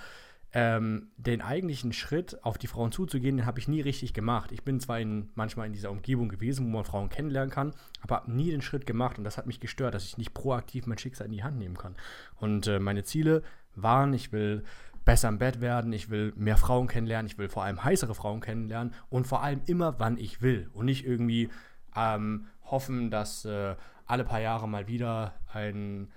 ähm, 0.53 1.09
den 1.17 1.43
eigentlichen 1.43 1.93
Schritt, 1.93 2.43
auf 2.43 2.57
die 2.57 2.67
Frauen 2.67 2.93
zuzugehen, 2.93 3.37
den 3.37 3.47
habe 3.47 3.59
ich 3.59 3.69
nie 3.69 3.81
richtig 3.81 4.15
gemacht. 4.15 4.53
Ich 4.53 4.63
bin 4.63 4.81
zwar 4.81 5.01
in, 5.01 5.29
manchmal 5.35 5.67
in 5.67 5.73
dieser 5.73 5.91
Umgebung 5.91 6.29
gewesen, 6.29 6.65
wo 6.67 6.71
man 6.71 6.85
Frauen 6.85 7.09
kennenlernen 7.09 7.51
kann, 7.51 7.75
aber 8.01 8.17
habe 8.17 8.33
nie 8.33 8.51
den 8.51 8.63
Schritt 8.63 8.87
gemacht 8.87 9.19
und 9.19 9.25
das 9.25 9.37
hat 9.37 9.47
mich 9.47 9.61
gestört, 9.61 9.95
dass 9.95 10.05
ich 10.05 10.17
nicht 10.17 10.33
proaktiv 10.33 10.87
mein 10.87 10.99
Schicksal 10.99 11.27
in 11.27 11.33
die 11.33 11.43
Hand 11.43 11.59
nehmen 11.59 11.77
kann. 11.77 11.97
Und 12.37 12.69
äh, 12.69 12.79
meine 12.79 13.05
Ziele 13.05 13.43
waren, 13.75 14.15
ich 14.15 14.33
will 14.33 14.65
besser 15.05 15.29
im 15.29 15.39
Bett 15.39 15.61
werden, 15.61 15.93
ich 15.93 16.11
will 16.11 16.33
mehr 16.37 16.57
Frauen 16.57 16.87
kennenlernen, 16.89 17.27
ich 17.27 17.39
will 17.39 17.49
vor 17.49 17.65
allem 17.65 17.85
heißere 17.85 18.15
Frauen 18.15 18.41
kennenlernen 18.41 18.95
und 19.09 19.27
vor 19.27 19.43
allem 19.43 19.61
immer, 19.67 19.99
wann 19.99 20.17
ich 20.17 20.41
will 20.43 20.71
und 20.73 20.87
nicht 20.87 21.07
irgendwie 21.07 21.51
ähm, 21.95 22.47
hoffen, 22.65 23.11
dass 23.11 23.45
äh, 23.45 23.77
alle 24.07 24.25
paar 24.25 24.41
Jahre 24.41 24.69
mal 24.69 24.87
wieder 24.87 25.35
ein, 25.53 26.09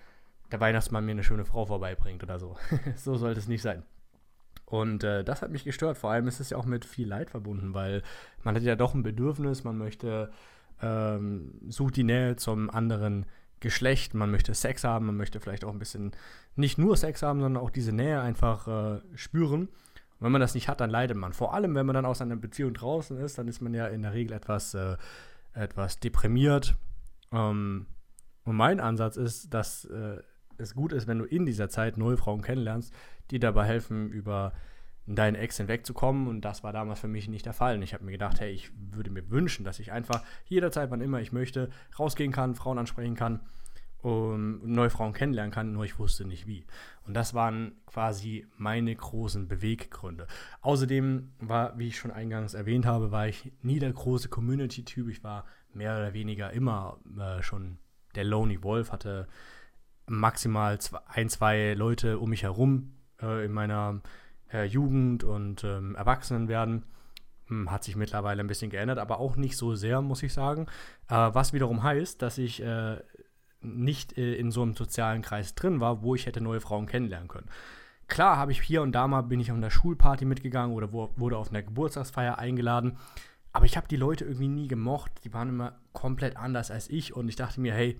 der 0.51 0.59
Weihnachtsmann 0.59 1.05
mir 1.05 1.11
eine 1.11 1.23
schöne 1.23 1.45
Frau 1.45 1.65
vorbeibringt 1.65 2.23
oder 2.23 2.39
so. 2.39 2.57
so 2.95 3.15
sollte 3.15 3.39
es 3.39 3.47
nicht 3.47 3.61
sein. 3.61 3.83
Und 4.65 5.03
äh, 5.03 5.23
das 5.23 5.41
hat 5.41 5.51
mich 5.51 5.63
gestört. 5.63 5.97
Vor 5.97 6.11
allem 6.11 6.27
ist 6.27 6.39
es 6.39 6.51
ja 6.51 6.57
auch 6.57 6.65
mit 6.65 6.85
viel 6.85 7.07
Leid 7.07 7.31
verbunden, 7.31 7.73
weil 7.73 8.03
man 8.43 8.55
hat 8.55 8.61
ja 8.61 8.75
doch 8.75 8.93
ein 8.93 9.01
Bedürfnis, 9.01 9.63
man 9.63 9.77
möchte, 9.77 10.31
ähm, 10.81 11.59
sucht 11.67 11.95
die 11.95 12.03
Nähe 12.03 12.35
zum 12.35 12.69
anderen 12.69 13.25
Geschlecht, 13.59 14.13
man 14.13 14.31
möchte 14.31 14.53
Sex 14.53 14.83
haben, 14.83 15.07
man 15.07 15.17
möchte 15.17 15.39
vielleicht 15.39 15.65
auch 15.65 15.73
ein 15.73 15.79
bisschen 15.79 16.11
nicht 16.55 16.77
nur 16.77 16.95
Sex 16.95 17.23
haben, 17.23 17.41
sondern 17.41 17.61
auch 17.61 17.71
diese 17.71 17.91
Nähe 17.91 18.21
einfach 18.21 18.67
äh, 18.67 19.01
spüren. 19.15 19.61
Und 19.61 20.25
wenn 20.25 20.31
man 20.31 20.41
das 20.41 20.53
nicht 20.53 20.69
hat, 20.69 20.81
dann 20.81 20.89
leidet 20.89 21.17
man. 21.17 21.33
Vor 21.33 21.53
allem, 21.53 21.75
wenn 21.75 21.85
man 21.85 21.95
dann 21.95 22.05
aus 22.05 22.21
einer 22.21 22.35
Beziehung 22.35 22.73
draußen 22.73 23.17
ist, 23.17 23.37
dann 23.37 23.47
ist 23.47 23.61
man 23.61 23.73
ja 23.73 23.87
in 23.87 24.03
der 24.03 24.13
Regel 24.13 24.33
etwas, 24.33 24.75
äh, 24.75 24.97
etwas 25.53 25.99
deprimiert. 25.99 26.75
Ähm, 27.31 27.87
und 28.43 28.55
mein 28.55 28.79
Ansatz 28.79 29.17
ist, 29.17 29.53
dass 29.53 29.85
äh, 29.85 30.17
es 30.57 30.73
gut 30.73 30.93
ist, 30.93 31.07
wenn 31.07 31.19
du 31.19 31.25
in 31.25 31.45
dieser 31.45 31.69
Zeit 31.69 31.97
neue 31.97 32.17
Frauen 32.17 32.41
kennenlernst, 32.41 32.93
die 33.31 33.39
dabei 33.39 33.65
helfen, 33.65 34.09
über 34.09 34.53
deinen 35.05 35.35
Ex 35.35 35.57
hinwegzukommen. 35.57 36.27
Und 36.27 36.41
das 36.41 36.63
war 36.63 36.73
damals 36.73 36.99
für 36.99 37.07
mich 37.07 37.27
nicht 37.27 37.45
der 37.45 37.53
Fall. 37.53 37.75
Und 37.75 37.81
ich 37.81 37.93
habe 37.93 38.05
mir 38.05 38.11
gedacht, 38.11 38.39
hey, 38.39 38.51
ich 38.51 38.71
würde 38.75 39.09
mir 39.09 39.29
wünschen, 39.29 39.63
dass 39.63 39.79
ich 39.79 39.91
einfach 39.91 40.23
jederzeit, 40.45 40.91
wann 40.91 41.01
immer 41.01 41.19
ich 41.21 41.31
möchte, 41.31 41.69
rausgehen 41.97 42.31
kann, 42.31 42.55
Frauen 42.55 42.77
ansprechen 42.77 43.15
kann 43.15 43.41
und 44.01 44.65
neue 44.65 44.89
Frauen 44.89 45.13
kennenlernen 45.13 45.51
kann, 45.51 45.73
nur 45.73 45.83
ich 45.83 45.99
wusste 45.99 46.25
nicht 46.25 46.47
wie. 46.47 46.65
Und 47.05 47.13
das 47.15 47.33
waren 47.33 47.73
quasi 47.85 48.47
meine 48.57 48.95
großen 48.95 49.47
Beweggründe. 49.47 50.27
Außerdem 50.61 51.31
war, 51.39 51.77
wie 51.77 51.87
ich 51.87 51.97
schon 51.97 52.11
eingangs 52.11 52.53
erwähnt 52.53 52.85
habe, 52.85 53.11
war 53.11 53.27
ich 53.27 53.51
nie 53.61 53.79
der 53.79 53.91
große 53.91 54.29
Community-Typ. 54.29 55.09
Ich 55.09 55.23
war 55.23 55.45
mehr 55.73 55.97
oder 55.97 56.13
weniger 56.13 56.51
immer 56.51 56.99
äh, 57.19 57.43
schon 57.43 57.77
der 58.15 58.23
Lonely 58.23 58.63
Wolf, 58.63 58.91
hatte 58.91 59.27
maximal 60.07 60.79
zwei, 60.79 60.99
ein, 61.07 61.29
zwei 61.29 61.73
Leute 61.73 62.19
um 62.19 62.29
mich 62.29 62.43
herum 62.43 62.93
äh, 63.21 63.45
in 63.45 63.51
meiner 63.51 64.01
äh, 64.51 64.63
Jugend 64.63 65.23
und 65.23 65.63
ähm, 65.63 65.95
Erwachsenenwerden. 65.95 66.85
Hm, 67.47 67.71
hat 67.71 67.83
sich 67.83 67.95
mittlerweile 67.95 68.41
ein 68.41 68.47
bisschen 68.47 68.69
geändert, 68.69 68.99
aber 68.99 69.19
auch 69.19 69.35
nicht 69.35 69.57
so 69.57 69.75
sehr, 69.75 70.01
muss 70.01 70.23
ich 70.23 70.33
sagen. 70.33 70.67
Äh, 71.09 71.15
was 71.33 71.53
wiederum 71.53 71.83
heißt, 71.83 72.21
dass 72.21 72.37
ich 72.37 72.61
äh, 72.61 72.97
nicht 73.61 74.17
äh, 74.17 74.35
in 74.35 74.51
so 74.51 74.61
einem 74.61 74.75
sozialen 74.75 75.21
Kreis 75.21 75.55
drin 75.55 75.79
war, 75.79 76.01
wo 76.01 76.15
ich 76.15 76.25
hätte 76.25 76.41
neue 76.41 76.61
Frauen 76.61 76.85
kennenlernen 76.85 77.27
können. 77.27 77.49
Klar 78.07 78.37
habe 78.37 78.51
ich 78.51 78.61
hier 78.61 78.81
und 78.81 78.91
da 78.93 79.07
mal, 79.07 79.21
bin 79.21 79.39
ich 79.39 79.51
auf 79.51 79.57
einer 79.57 79.69
Schulparty 79.69 80.25
mitgegangen 80.25 80.75
oder 80.75 80.91
wo, 80.91 81.11
wurde 81.15 81.37
auf 81.37 81.49
einer 81.49 81.61
Geburtstagsfeier 81.61 82.39
eingeladen, 82.39 82.97
aber 83.51 83.65
ich 83.65 83.77
habe 83.77 83.87
die 83.87 83.97
Leute 83.97 84.25
irgendwie 84.25 84.47
nie 84.47 84.67
gemocht. 84.67 85.11
Die 85.23 85.33
waren 85.33 85.49
immer 85.49 85.75
komplett 85.93 86.37
anders 86.37 86.71
als 86.71 86.89
ich 86.89 87.15
und 87.15 87.27
ich 87.29 87.35
dachte 87.35 87.61
mir, 87.61 87.73
hey, 87.73 87.99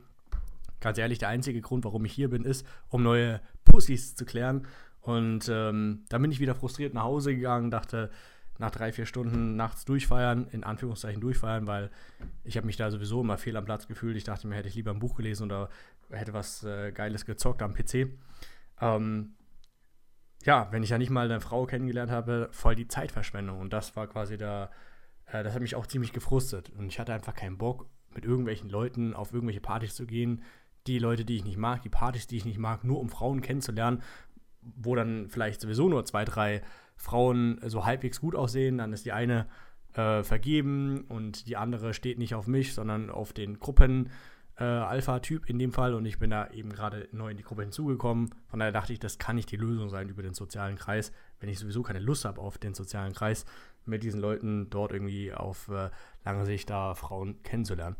ganz 0.79 0.97
ehrlich, 0.97 1.19
der 1.19 1.29
einzige 1.29 1.61
Grund, 1.61 1.85
warum 1.85 2.05
ich 2.05 2.13
hier 2.13 2.29
bin, 2.29 2.43
ist, 2.43 2.65
um 2.89 3.03
neue 3.03 3.41
Pussys 3.65 4.15
zu 4.15 4.25
klären. 4.25 4.67
Und 5.01 5.49
ähm, 5.49 6.05
dann 6.09 6.21
bin 6.21 6.31
ich 6.31 6.39
wieder 6.39 6.55
frustriert 6.55 6.93
nach 6.93 7.03
Hause 7.03 7.35
gegangen, 7.35 7.71
dachte, 7.71 8.11
nach 8.59 8.71
drei, 8.71 8.91
vier 8.91 9.05
Stunden 9.05 9.55
nachts 9.55 9.85
durchfeiern, 9.85 10.47
in 10.51 10.63
Anführungszeichen 10.63 11.21
durchfeiern, 11.21 11.65
weil 11.65 11.89
ich 12.43 12.57
habe 12.57 12.67
mich 12.67 12.75
da 12.75 12.91
sowieso 12.91 13.21
immer 13.21 13.37
fehl 13.37 13.55
am 13.57 13.65
Platz 13.65 13.87
gefühlt. 13.87 14.17
Ich 14.17 14.25
dachte 14.25 14.47
mir, 14.47 14.55
hätte 14.55 14.67
ich 14.67 14.75
lieber 14.75 14.91
ein 14.91 14.99
Buch 14.99 15.15
gelesen 15.15 15.45
oder 15.45 15.69
hätte 16.09 16.33
was 16.33 16.63
äh, 16.63 16.91
Geiles 16.91 17.25
gezockt 17.25 17.61
am 17.61 17.73
PC. 17.73 18.09
Ähm, 18.81 19.33
ja, 20.43 20.67
wenn 20.71 20.83
ich 20.83 20.89
ja 20.89 20.97
nicht 20.97 21.09
mal 21.09 21.25
eine 21.25 21.39
Frau 21.39 21.65
kennengelernt 21.65 22.11
habe, 22.11 22.49
voll 22.51 22.75
die 22.75 22.87
Zeitverschwendung. 22.87 23.59
Und 23.59 23.71
das 23.71 23.95
war 23.95 24.07
quasi 24.07 24.37
der, 24.37 24.71
äh, 25.25 25.41
das 25.41 25.53
hat 25.53 25.61
mich 25.61 25.75
auch 25.75 25.87
ziemlich 25.87 26.11
gefrustet. 26.11 26.69
Und 26.77 26.87
ich 26.87 26.99
hatte 26.99 27.13
einfach 27.13 27.35
keinen 27.35 27.57
Bock, 27.57 27.87
mit 28.13 28.25
irgendwelchen 28.25 28.69
Leuten 28.69 29.13
auf 29.13 29.33
irgendwelche 29.33 29.61
Partys 29.61 29.95
zu 29.95 30.05
gehen. 30.05 30.43
Die 30.87 30.99
Leute, 30.99 31.23
die 31.23 31.37
ich 31.37 31.45
nicht 31.45 31.57
mag, 31.57 31.81
die 31.83 31.89
Partys, 31.89 32.27
die 32.27 32.37
ich 32.37 32.45
nicht 32.45 32.57
mag, 32.57 32.83
nur 32.83 32.99
um 32.99 33.09
Frauen 33.09 33.41
kennenzulernen, 33.41 34.01
wo 34.61 34.95
dann 34.95 35.29
vielleicht 35.29 35.61
sowieso 35.61 35.87
nur 35.87 36.03
zwei, 36.05 36.25
drei 36.25 36.61
Frauen 36.99 37.59
so 37.65 37.85
halbwegs 37.85 38.19
gut 38.19 38.35
aussehen. 38.35 38.77
Dann 38.77 38.93
ist 38.93 39.05
die 39.05 39.13
eine 39.13 39.47
äh, 39.93 40.21
vergeben 40.23 41.05
und 41.07 41.47
die 41.47 41.57
andere 41.57 41.93
steht 41.93 42.19
nicht 42.19 42.35
auf 42.35 42.45
mich, 42.45 42.73
sondern 42.73 43.09
auf 43.09 43.33
den 43.33 43.59
Gruppen. 43.59 44.09
Äh, 44.57 44.65
Alpha-Typ 44.65 45.49
in 45.49 45.57
dem 45.57 45.71
Fall 45.71 45.93
und 45.93 46.05
ich 46.05 46.19
bin 46.19 46.31
da 46.31 46.49
eben 46.51 46.73
gerade 46.73 47.07
neu 47.13 47.31
in 47.31 47.37
die 47.37 47.43
Gruppe 47.43 47.61
hinzugekommen. 47.61 48.29
Von 48.47 48.59
daher 48.59 48.73
dachte 48.73 48.91
ich, 48.91 48.99
das 48.99 49.17
kann 49.17 49.37
nicht 49.37 49.49
die 49.51 49.55
Lösung 49.55 49.89
sein 49.89 50.09
über 50.09 50.21
den 50.21 50.33
sozialen 50.33 50.75
Kreis, 50.75 51.13
wenn 51.39 51.47
ich 51.47 51.59
sowieso 51.59 51.81
keine 51.81 51.99
Lust 51.99 52.25
habe 52.25 52.41
auf 52.41 52.57
den 52.57 52.73
sozialen 52.73 53.13
Kreis 53.13 53.45
mit 53.85 54.03
diesen 54.03 54.19
Leuten 54.19 54.69
dort 54.69 54.91
irgendwie 54.91 55.33
auf 55.33 55.69
äh, 55.69 55.89
lange 56.25 56.45
Sicht 56.45 56.69
da 56.69 56.93
Frauen 56.93 57.41
kennenzulernen. 57.43 57.95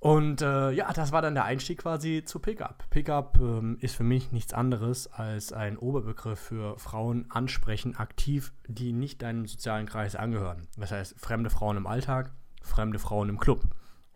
Und 0.00 0.42
äh, 0.42 0.70
ja, 0.70 0.92
das 0.92 1.10
war 1.10 1.22
dann 1.22 1.34
der 1.34 1.44
Einstieg 1.44 1.78
quasi 1.78 2.22
zu 2.24 2.38
Pickup. 2.38 2.84
Pickup 2.90 3.38
ähm, 3.40 3.78
ist 3.80 3.96
für 3.96 4.04
mich 4.04 4.30
nichts 4.30 4.52
anderes 4.52 5.12
als 5.12 5.52
ein 5.52 5.76
Oberbegriff 5.76 6.38
für 6.38 6.78
Frauen 6.78 7.26
ansprechen, 7.30 7.96
aktiv, 7.96 8.52
die 8.68 8.92
nicht 8.92 9.22
deinem 9.22 9.46
sozialen 9.46 9.86
Kreis 9.86 10.14
angehören. 10.14 10.68
Das 10.76 10.92
heißt, 10.92 11.18
fremde 11.18 11.50
Frauen 11.50 11.76
im 11.76 11.86
Alltag, 11.88 12.30
fremde 12.62 13.00
Frauen 13.00 13.28
im 13.28 13.38
Club. 13.38 13.64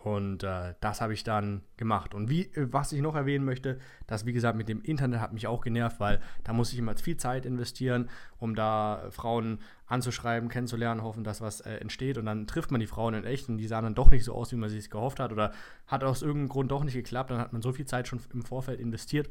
Und 0.03 0.43
äh, 0.43 0.75
das 0.81 1.01
habe 1.01 1.15
ich 1.15 1.23
dann 1.23 1.63
gemacht. 1.77 2.13
Und 2.13 2.29
wie, 2.29 2.47
äh, 2.55 2.67
was 2.73 2.93
ich 2.93 3.01
noch 3.01 3.15
erwähnen 3.15 3.45
möchte, 3.45 3.79
das 4.09 4.27
wie 4.27 4.33
gesagt 4.33 4.57
mit 4.57 4.69
dem 4.69 4.83
Internet 4.83 5.21
hat 5.21 5.33
mich 5.33 5.47
auch 5.47 5.61
genervt, 5.61 6.01
weil 6.01 6.21
da 6.43 6.53
muss 6.53 6.73
ich 6.73 6.79
immer 6.81 6.97
viel 6.97 7.17
Zeit 7.17 7.47
investieren, 7.47 8.11
um 8.39 8.57
da 8.57 9.07
Frauen 9.11 9.61
anzuschreiben, 9.87 10.49
kennenzulernen, 10.49 11.05
hoffen, 11.05 11.23
dass 11.23 11.41
was 11.41 11.61
äh, 11.61 11.75
entsteht. 11.77 12.19
Und 12.19 12.27
dann 12.27 12.49
trifft 12.49 12.73
man 12.73 12.81
die 12.81 12.89
Frauen 12.89 13.15
in 13.15 13.25
echt 13.25 13.49
und 13.49 13.59
die 13.59 13.67
sahen 13.69 13.85
dann 13.85 13.95
doch 13.95 14.11
nicht 14.11 14.25
so 14.25 14.35
aus, 14.35 14.51
wie 14.51 14.57
man 14.57 14.71
sich 14.71 14.91
gehofft 14.91 15.21
hat. 15.21 15.31
Oder 15.31 15.53
hat 15.87 16.03
aus 16.03 16.23
irgendeinem 16.23 16.49
Grund 16.49 16.73
doch 16.73 16.83
nicht 16.83 16.95
geklappt. 16.95 17.31
Dann 17.31 17.39
hat 17.39 17.53
man 17.53 17.63
so 17.63 17.73
viel 17.73 17.87
Zeit 17.87 18.09
schon 18.09 18.21
im 18.33 18.43
Vorfeld 18.43 18.81
investiert 18.81 19.31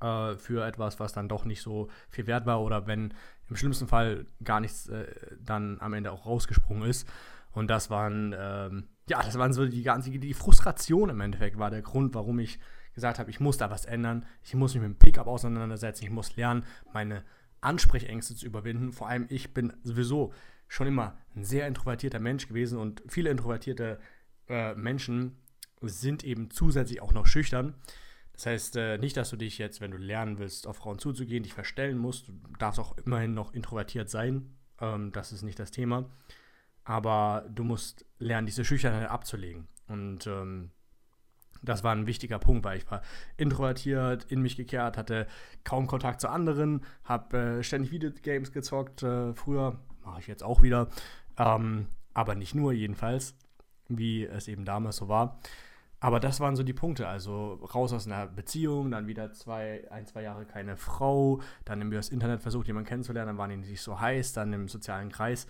äh, 0.00 0.34
für 0.36 0.66
etwas, 0.66 0.98
was 0.98 1.12
dann 1.12 1.28
doch 1.28 1.44
nicht 1.44 1.60
so 1.60 1.88
viel 2.08 2.26
wert 2.26 2.46
war. 2.46 2.62
Oder 2.62 2.86
wenn 2.86 3.12
im 3.50 3.56
schlimmsten 3.56 3.86
Fall 3.86 4.24
gar 4.42 4.60
nichts 4.60 4.88
äh, 4.88 5.04
dann 5.38 5.76
am 5.80 5.92
Ende 5.92 6.10
auch 6.10 6.24
rausgesprungen 6.24 6.88
ist. 6.88 7.06
Und 7.52 7.68
das 7.68 7.90
waren, 7.90 8.34
ähm, 8.36 8.88
ja, 9.08 9.22
das 9.22 9.38
waren 9.38 9.52
so 9.52 9.66
die 9.66 9.82
ganze, 9.82 10.10
die 10.10 10.34
Frustration 10.34 11.10
im 11.10 11.20
Endeffekt 11.20 11.58
war 11.58 11.70
der 11.70 11.82
Grund, 11.82 12.14
warum 12.14 12.38
ich 12.38 12.58
gesagt 12.94 13.18
habe, 13.18 13.30
ich 13.30 13.40
muss 13.40 13.58
da 13.58 13.70
was 13.70 13.84
ändern, 13.84 14.24
ich 14.42 14.54
muss 14.54 14.74
mich 14.74 14.82
mit 14.82 14.92
dem 14.92 14.98
Pickup 14.98 15.26
auseinandersetzen, 15.26 16.04
ich 16.04 16.10
muss 16.10 16.36
lernen, 16.36 16.64
meine 16.92 17.24
Ansprechängste 17.60 18.34
zu 18.34 18.46
überwinden. 18.46 18.92
Vor 18.92 19.08
allem, 19.08 19.26
ich 19.28 19.52
bin 19.52 19.72
sowieso 19.82 20.32
schon 20.68 20.86
immer 20.86 21.18
ein 21.34 21.44
sehr 21.44 21.66
introvertierter 21.66 22.20
Mensch 22.20 22.48
gewesen 22.48 22.78
und 22.78 23.02
viele 23.06 23.30
introvertierte 23.30 23.98
äh, 24.48 24.74
Menschen 24.74 25.36
sind 25.82 26.24
eben 26.24 26.50
zusätzlich 26.50 27.02
auch 27.02 27.12
noch 27.12 27.26
schüchtern. 27.26 27.74
Das 28.32 28.46
heißt 28.46 28.76
äh, 28.76 28.98
nicht, 28.98 29.16
dass 29.16 29.30
du 29.30 29.36
dich 29.36 29.58
jetzt, 29.58 29.80
wenn 29.80 29.90
du 29.90 29.98
lernen 29.98 30.38
willst, 30.38 30.66
auf 30.66 30.78
Frauen 30.78 30.98
zuzugehen, 30.98 31.42
dich 31.42 31.52
verstellen 31.52 31.98
musst. 31.98 32.28
Du 32.28 32.34
darfst 32.58 32.80
auch 32.80 32.96
immerhin 32.98 33.34
noch 33.34 33.52
introvertiert 33.52 34.08
sein. 34.08 34.56
Ähm, 34.80 35.12
das 35.12 35.32
ist 35.32 35.42
nicht 35.42 35.58
das 35.58 35.70
Thema 35.70 36.10
aber 36.84 37.46
du 37.50 37.64
musst 37.64 38.04
lernen, 38.18 38.46
diese 38.46 38.64
Schüchternheit 38.64 39.08
abzulegen. 39.08 39.66
Und 39.88 40.26
ähm, 40.26 40.70
das 41.62 41.82
war 41.82 41.92
ein 41.92 42.06
wichtiger 42.06 42.38
Punkt, 42.38 42.64
weil 42.64 42.78
ich 42.78 42.90
war 42.90 43.02
introvertiert, 43.36 44.24
in 44.24 44.42
mich 44.42 44.56
gekehrt, 44.56 44.96
hatte 44.96 45.26
kaum 45.64 45.86
Kontakt 45.86 46.20
zu 46.20 46.28
anderen, 46.28 46.82
habe 47.04 47.38
äh, 47.38 47.62
ständig 47.62 47.90
Videogames 47.90 48.52
gezockt, 48.52 49.02
äh, 49.02 49.34
früher, 49.34 49.80
mache 50.04 50.20
ich 50.20 50.26
jetzt 50.26 50.42
auch 50.42 50.62
wieder, 50.62 50.88
ähm, 51.38 51.86
aber 52.12 52.34
nicht 52.34 52.54
nur 52.54 52.72
jedenfalls, 52.72 53.34
wie 53.88 54.24
es 54.24 54.48
eben 54.48 54.64
damals 54.64 54.96
so 54.96 55.08
war. 55.08 55.38
Aber 56.00 56.20
das 56.20 56.38
waren 56.38 56.54
so 56.54 56.62
die 56.62 56.74
Punkte, 56.74 57.08
also 57.08 57.54
raus 57.74 57.94
aus 57.94 58.06
einer 58.06 58.26
Beziehung, 58.26 58.90
dann 58.90 59.06
wieder 59.06 59.32
zwei, 59.32 59.90
ein, 59.90 60.06
zwei 60.06 60.22
Jahre 60.22 60.44
keine 60.44 60.76
Frau, 60.76 61.40
dann 61.64 61.80
über 61.80 61.96
das 61.96 62.10
Internet 62.10 62.42
versucht, 62.42 62.66
jemanden 62.66 62.88
kennenzulernen, 62.88 63.28
dann 63.28 63.38
waren 63.38 63.48
die 63.48 63.56
nicht 63.56 63.80
so 63.80 63.98
heiß, 63.98 64.34
dann 64.34 64.52
im 64.52 64.68
sozialen 64.68 65.10
Kreis. 65.10 65.46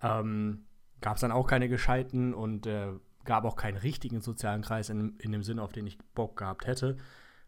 Ähm, 0.00 0.64
gab 1.06 1.14
es 1.14 1.20
dann 1.20 1.30
auch 1.30 1.46
keine 1.46 1.68
gescheiten 1.68 2.34
und 2.34 2.66
äh, 2.66 2.88
gab 3.24 3.44
auch 3.44 3.54
keinen 3.54 3.76
richtigen 3.76 4.20
sozialen 4.20 4.62
Kreis 4.62 4.90
in, 4.90 5.16
in 5.20 5.30
dem 5.30 5.44
Sinn, 5.44 5.60
auf 5.60 5.70
den 5.70 5.86
ich 5.86 5.98
Bock 6.16 6.36
gehabt 6.36 6.66
hätte. 6.66 6.96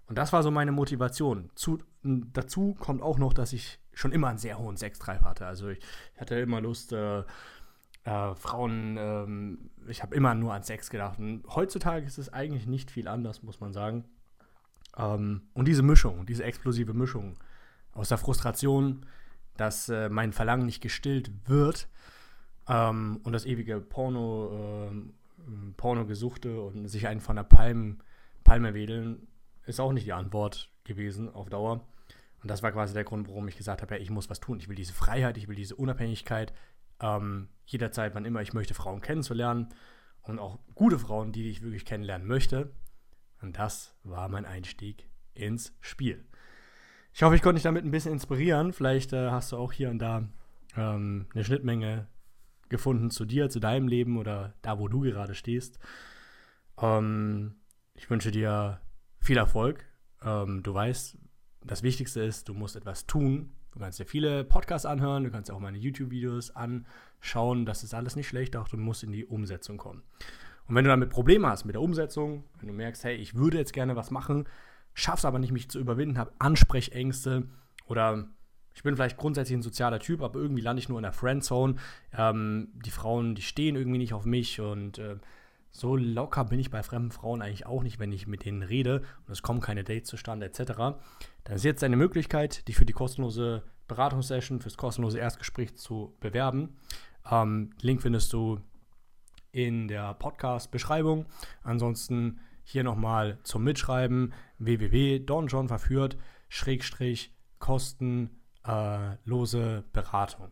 Und 0.06 0.16
das 0.16 0.32
war 0.32 0.44
so 0.44 0.52
meine 0.52 0.70
Motivation. 0.70 1.50
Zu, 1.56 1.80
dazu 2.04 2.76
kommt 2.78 3.02
auch 3.02 3.18
noch, 3.18 3.32
dass 3.32 3.52
ich 3.52 3.80
schon 3.94 4.12
immer 4.12 4.28
einen 4.28 4.38
sehr 4.38 4.60
hohen 4.60 4.76
Sextreib 4.76 5.22
hatte. 5.22 5.44
Also 5.44 5.70
ich, 5.70 5.80
ich 6.14 6.20
hatte 6.20 6.36
immer 6.36 6.60
Lust, 6.60 6.92
äh, 6.92 7.24
äh, 8.04 8.34
Frauen, 8.36 8.96
ähm, 8.96 9.70
ich 9.88 10.04
habe 10.04 10.14
immer 10.14 10.36
nur 10.36 10.54
an 10.54 10.62
Sex 10.62 10.88
gedacht. 10.88 11.18
Und 11.18 11.42
heutzutage 11.48 12.06
ist 12.06 12.18
es 12.18 12.32
eigentlich 12.32 12.68
nicht 12.68 12.92
viel 12.92 13.08
anders, 13.08 13.42
muss 13.42 13.58
man 13.58 13.72
sagen. 13.72 14.04
Ähm, 14.96 15.48
und 15.54 15.66
diese 15.66 15.82
Mischung, 15.82 16.26
diese 16.26 16.44
explosive 16.44 16.94
Mischung 16.94 17.34
aus 17.92 18.08
der 18.08 18.18
Frustration, 18.18 19.04
dass 19.56 19.88
äh, 19.88 20.08
mein 20.08 20.32
Verlangen 20.32 20.66
nicht 20.66 20.80
gestillt 20.80 21.32
wird, 21.48 21.88
ähm, 22.68 23.20
und 23.24 23.32
das 23.32 23.46
ewige 23.46 23.80
Porno, 23.80 24.88
ähm, 24.90 25.14
Pornogesuchte 25.76 26.60
und 26.60 26.88
sich 26.88 27.06
einen 27.06 27.20
von 27.20 27.36
der 27.36 27.44
Palm, 27.44 27.98
Palme 28.44 28.74
wedeln, 28.74 29.26
ist 29.66 29.80
auch 29.80 29.92
nicht 29.92 30.06
die 30.06 30.12
Antwort 30.12 30.70
gewesen 30.84 31.32
auf 31.32 31.48
Dauer. 31.48 31.86
Und 32.42 32.50
das 32.50 32.62
war 32.62 32.72
quasi 32.72 32.94
der 32.94 33.04
Grund, 33.04 33.28
warum 33.28 33.48
ich 33.48 33.56
gesagt 33.56 33.82
habe, 33.82 33.96
ja, 33.96 34.00
ich 34.00 34.10
muss 34.10 34.30
was 34.30 34.40
tun. 34.40 34.58
Ich 34.60 34.68
will 34.68 34.76
diese 34.76 34.92
Freiheit, 34.92 35.36
ich 35.36 35.48
will 35.48 35.56
diese 35.56 35.76
Unabhängigkeit, 35.76 36.52
ähm, 37.00 37.48
jederzeit, 37.66 38.14
wann 38.14 38.24
immer 38.24 38.42
ich 38.42 38.52
möchte, 38.52 38.74
Frauen 38.74 39.00
kennenzulernen 39.00 39.68
und 40.22 40.38
auch 40.38 40.58
gute 40.74 40.98
Frauen, 40.98 41.32
die 41.32 41.48
ich 41.50 41.62
wirklich 41.62 41.84
kennenlernen 41.84 42.26
möchte. 42.26 42.72
Und 43.40 43.58
das 43.58 43.96
war 44.04 44.28
mein 44.28 44.44
Einstieg 44.44 45.08
ins 45.34 45.76
Spiel. 45.80 46.24
Ich 47.12 47.22
hoffe, 47.22 47.34
ich 47.34 47.42
konnte 47.42 47.56
dich 47.56 47.64
damit 47.64 47.84
ein 47.84 47.90
bisschen 47.90 48.12
inspirieren. 48.12 48.72
Vielleicht 48.72 49.12
äh, 49.12 49.30
hast 49.30 49.52
du 49.52 49.56
auch 49.56 49.72
hier 49.72 49.90
und 49.90 49.98
da 49.98 50.28
ähm, 50.76 51.26
eine 51.34 51.44
Schnittmenge 51.44 52.06
gefunden 52.68 53.10
zu 53.10 53.24
dir, 53.24 53.48
zu 53.48 53.60
deinem 53.60 53.88
Leben 53.88 54.18
oder 54.18 54.54
da, 54.62 54.78
wo 54.78 54.88
du 54.88 55.00
gerade 55.00 55.34
stehst. 55.34 55.78
Ähm, 56.80 57.56
ich 57.94 58.08
wünsche 58.10 58.30
dir 58.30 58.80
viel 59.20 59.36
Erfolg. 59.36 59.84
Ähm, 60.22 60.62
du 60.62 60.72
weißt, 60.74 61.18
das 61.64 61.82
Wichtigste 61.82 62.20
ist, 62.20 62.48
du 62.48 62.54
musst 62.54 62.76
etwas 62.76 63.06
tun. 63.06 63.54
Du 63.72 63.80
kannst 63.80 63.98
dir 63.98 64.06
viele 64.06 64.44
Podcasts 64.44 64.86
anhören, 64.86 65.24
du 65.24 65.30
kannst 65.30 65.50
auch 65.50 65.60
meine 65.60 65.78
YouTube-Videos 65.78 66.50
anschauen. 66.56 67.66
Das 67.66 67.84
ist 67.84 67.94
alles 67.94 68.16
nicht 68.16 68.28
schlecht, 68.28 68.56
auch 68.56 68.68
du 68.68 68.76
musst 68.76 69.04
in 69.04 69.12
die 69.12 69.26
Umsetzung 69.26 69.76
kommen. 69.76 70.02
Und 70.66 70.74
wenn 70.74 70.84
du 70.84 70.90
damit 70.90 71.10
Probleme 71.10 71.48
hast 71.48 71.64
mit 71.64 71.74
der 71.74 71.82
Umsetzung, 71.82 72.44
wenn 72.58 72.68
du 72.68 72.74
merkst, 72.74 73.04
hey, 73.04 73.16
ich 73.16 73.34
würde 73.34 73.58
jetzt 73.58 73.72
gerne 73.72 73.96
was 73.96 74.10
machen, 74.10 74.48
schaff's 74.94 75.24
aber 75.24 75.38
nicht, 75.38 75.52
mich 75.52 75.70
zu 75.70 75.78
überwinden, 75.78 76.18
habe 76.18 76.32
Ansprechängste 76.38 77.48
oder 77.86 78.28
ich 78.78 78.84
bin 78.84 78.94
vielleicht 78.94 79.16
grundsätzlich 79.16 79.58
ein 79.58 79.62
sozialer 79.62 79.98
Typ, 79.98 80.22
aber 80.22 80.38
irgendwie 80.38 80.62
lande 80.62 80.78
ich 80.78 80.88
nur 80.88 81.00
in 81.00 81.02
der 81.02 81.12
Friendzone. 81.12 81.74
Ähm, 82.16 82.68
die 82.86 82.92
Frauen, 82.92 83.34
die 83.34 83.42
stehen 83.42 83.74
irgendwie 83.74 83.98
nicht 83.98 84.14
auf 84.14 84.24
mich 84.24 84.60
und 84.60 84.98
äh, 84.98 85.16
so 85.72 85.96
locker 85.96 86.44
bin 86.44 86.60
ich 86.60 86.70
bei 86.70 86.84
fremden 86.84 87.10
Frauen 87.10 87.42
eigentlich 87.42 87.66
auch 87.66 87.82
nicht, 87.82 87.98
wenn 87.98 88.12
ich 88.12 88.28
mit 88.28 88.44
denen 88.44 88.62
rede 88.62 89.02
und 89.26 89.32
es 89.32 89.42
kommen 89.42 89.60
keine 89.60 89.82
Dates 89.82 90.08
zustande 90.08 90.46
etc. 90.46 90.60
Dann 90.76 91.56
ist 91.56 91.64
jetzt 91.64 91.82
eine 91.82 91.96
Möglichkeit, 91.96 92.68
dich 92.68 92.76
für 92.76 92.84
die 92.84 92.92
kostenlose 92.92 93.64
Beratungssession, 93.88 94.60
fürs 94.60 94.76
kostenlose 94.76 95.18
Erstgespräch 95.18 95.74
zu 95.74 96.14
bewerben. 96.20 96.76
Ähm, 97.28 97.70
Link 97.80 98.00
findest 98.00 98.32
du 98.32 98.60
in 99.50 99.88
der 99.88 100.14
Podcast-Beschreibung. 100.14 101.26
Ansonsten 101.64 102.38
hier 102.62 102.84
nochmal 102.84 103.40
zum 103.42 103.64
Mitschreiben 103.64 104.34
www.donjohnverführt 104.60 106.16
Schrägstrich 108.68 109.18
kostenlose 109.28 109.84
Beratung. 109.92 110.50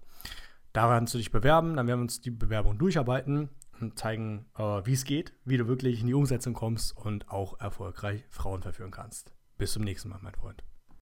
Daran 0.73 1.07
du 1.07 1.19
dich 1.19 1.31
bewerben, 1.31 1.77
dann 1.77 1.87
werden 1.87 2.01
wir 2.01 2.03
uns 2.03 2.21
die 2.21 2.31
Bewerbung 2.31 2.79
durcharbeiten 2.79 3.49
und 3.81 3.99
zeigen, 3.99 4.47
äh, 4.59 4.63
wie 4.85 4.93
es 4.93 5.05
geht, 5.05 5.33
wie 5.45 5.57
du 5.57 5.67
wirklich 5.67 6.01
in 6.01 6.07
die 6.07 6.15
Umsetzung 6.15 6.55
kommst 6.55 6.97
und 6.97 7.31
auch 7.31 7.61
erfolgreich 7.61 8.25
Frauen 8.29 8.63
verführen 8.63 8.91
kannst. 8.91 9.33
Bis 9.59 9.73
zum 9.73 9.83
nächsten 9.83 10.11
Mal, 10.11 10.19
mein 10.23 10.35
Freund. 10.35 10.63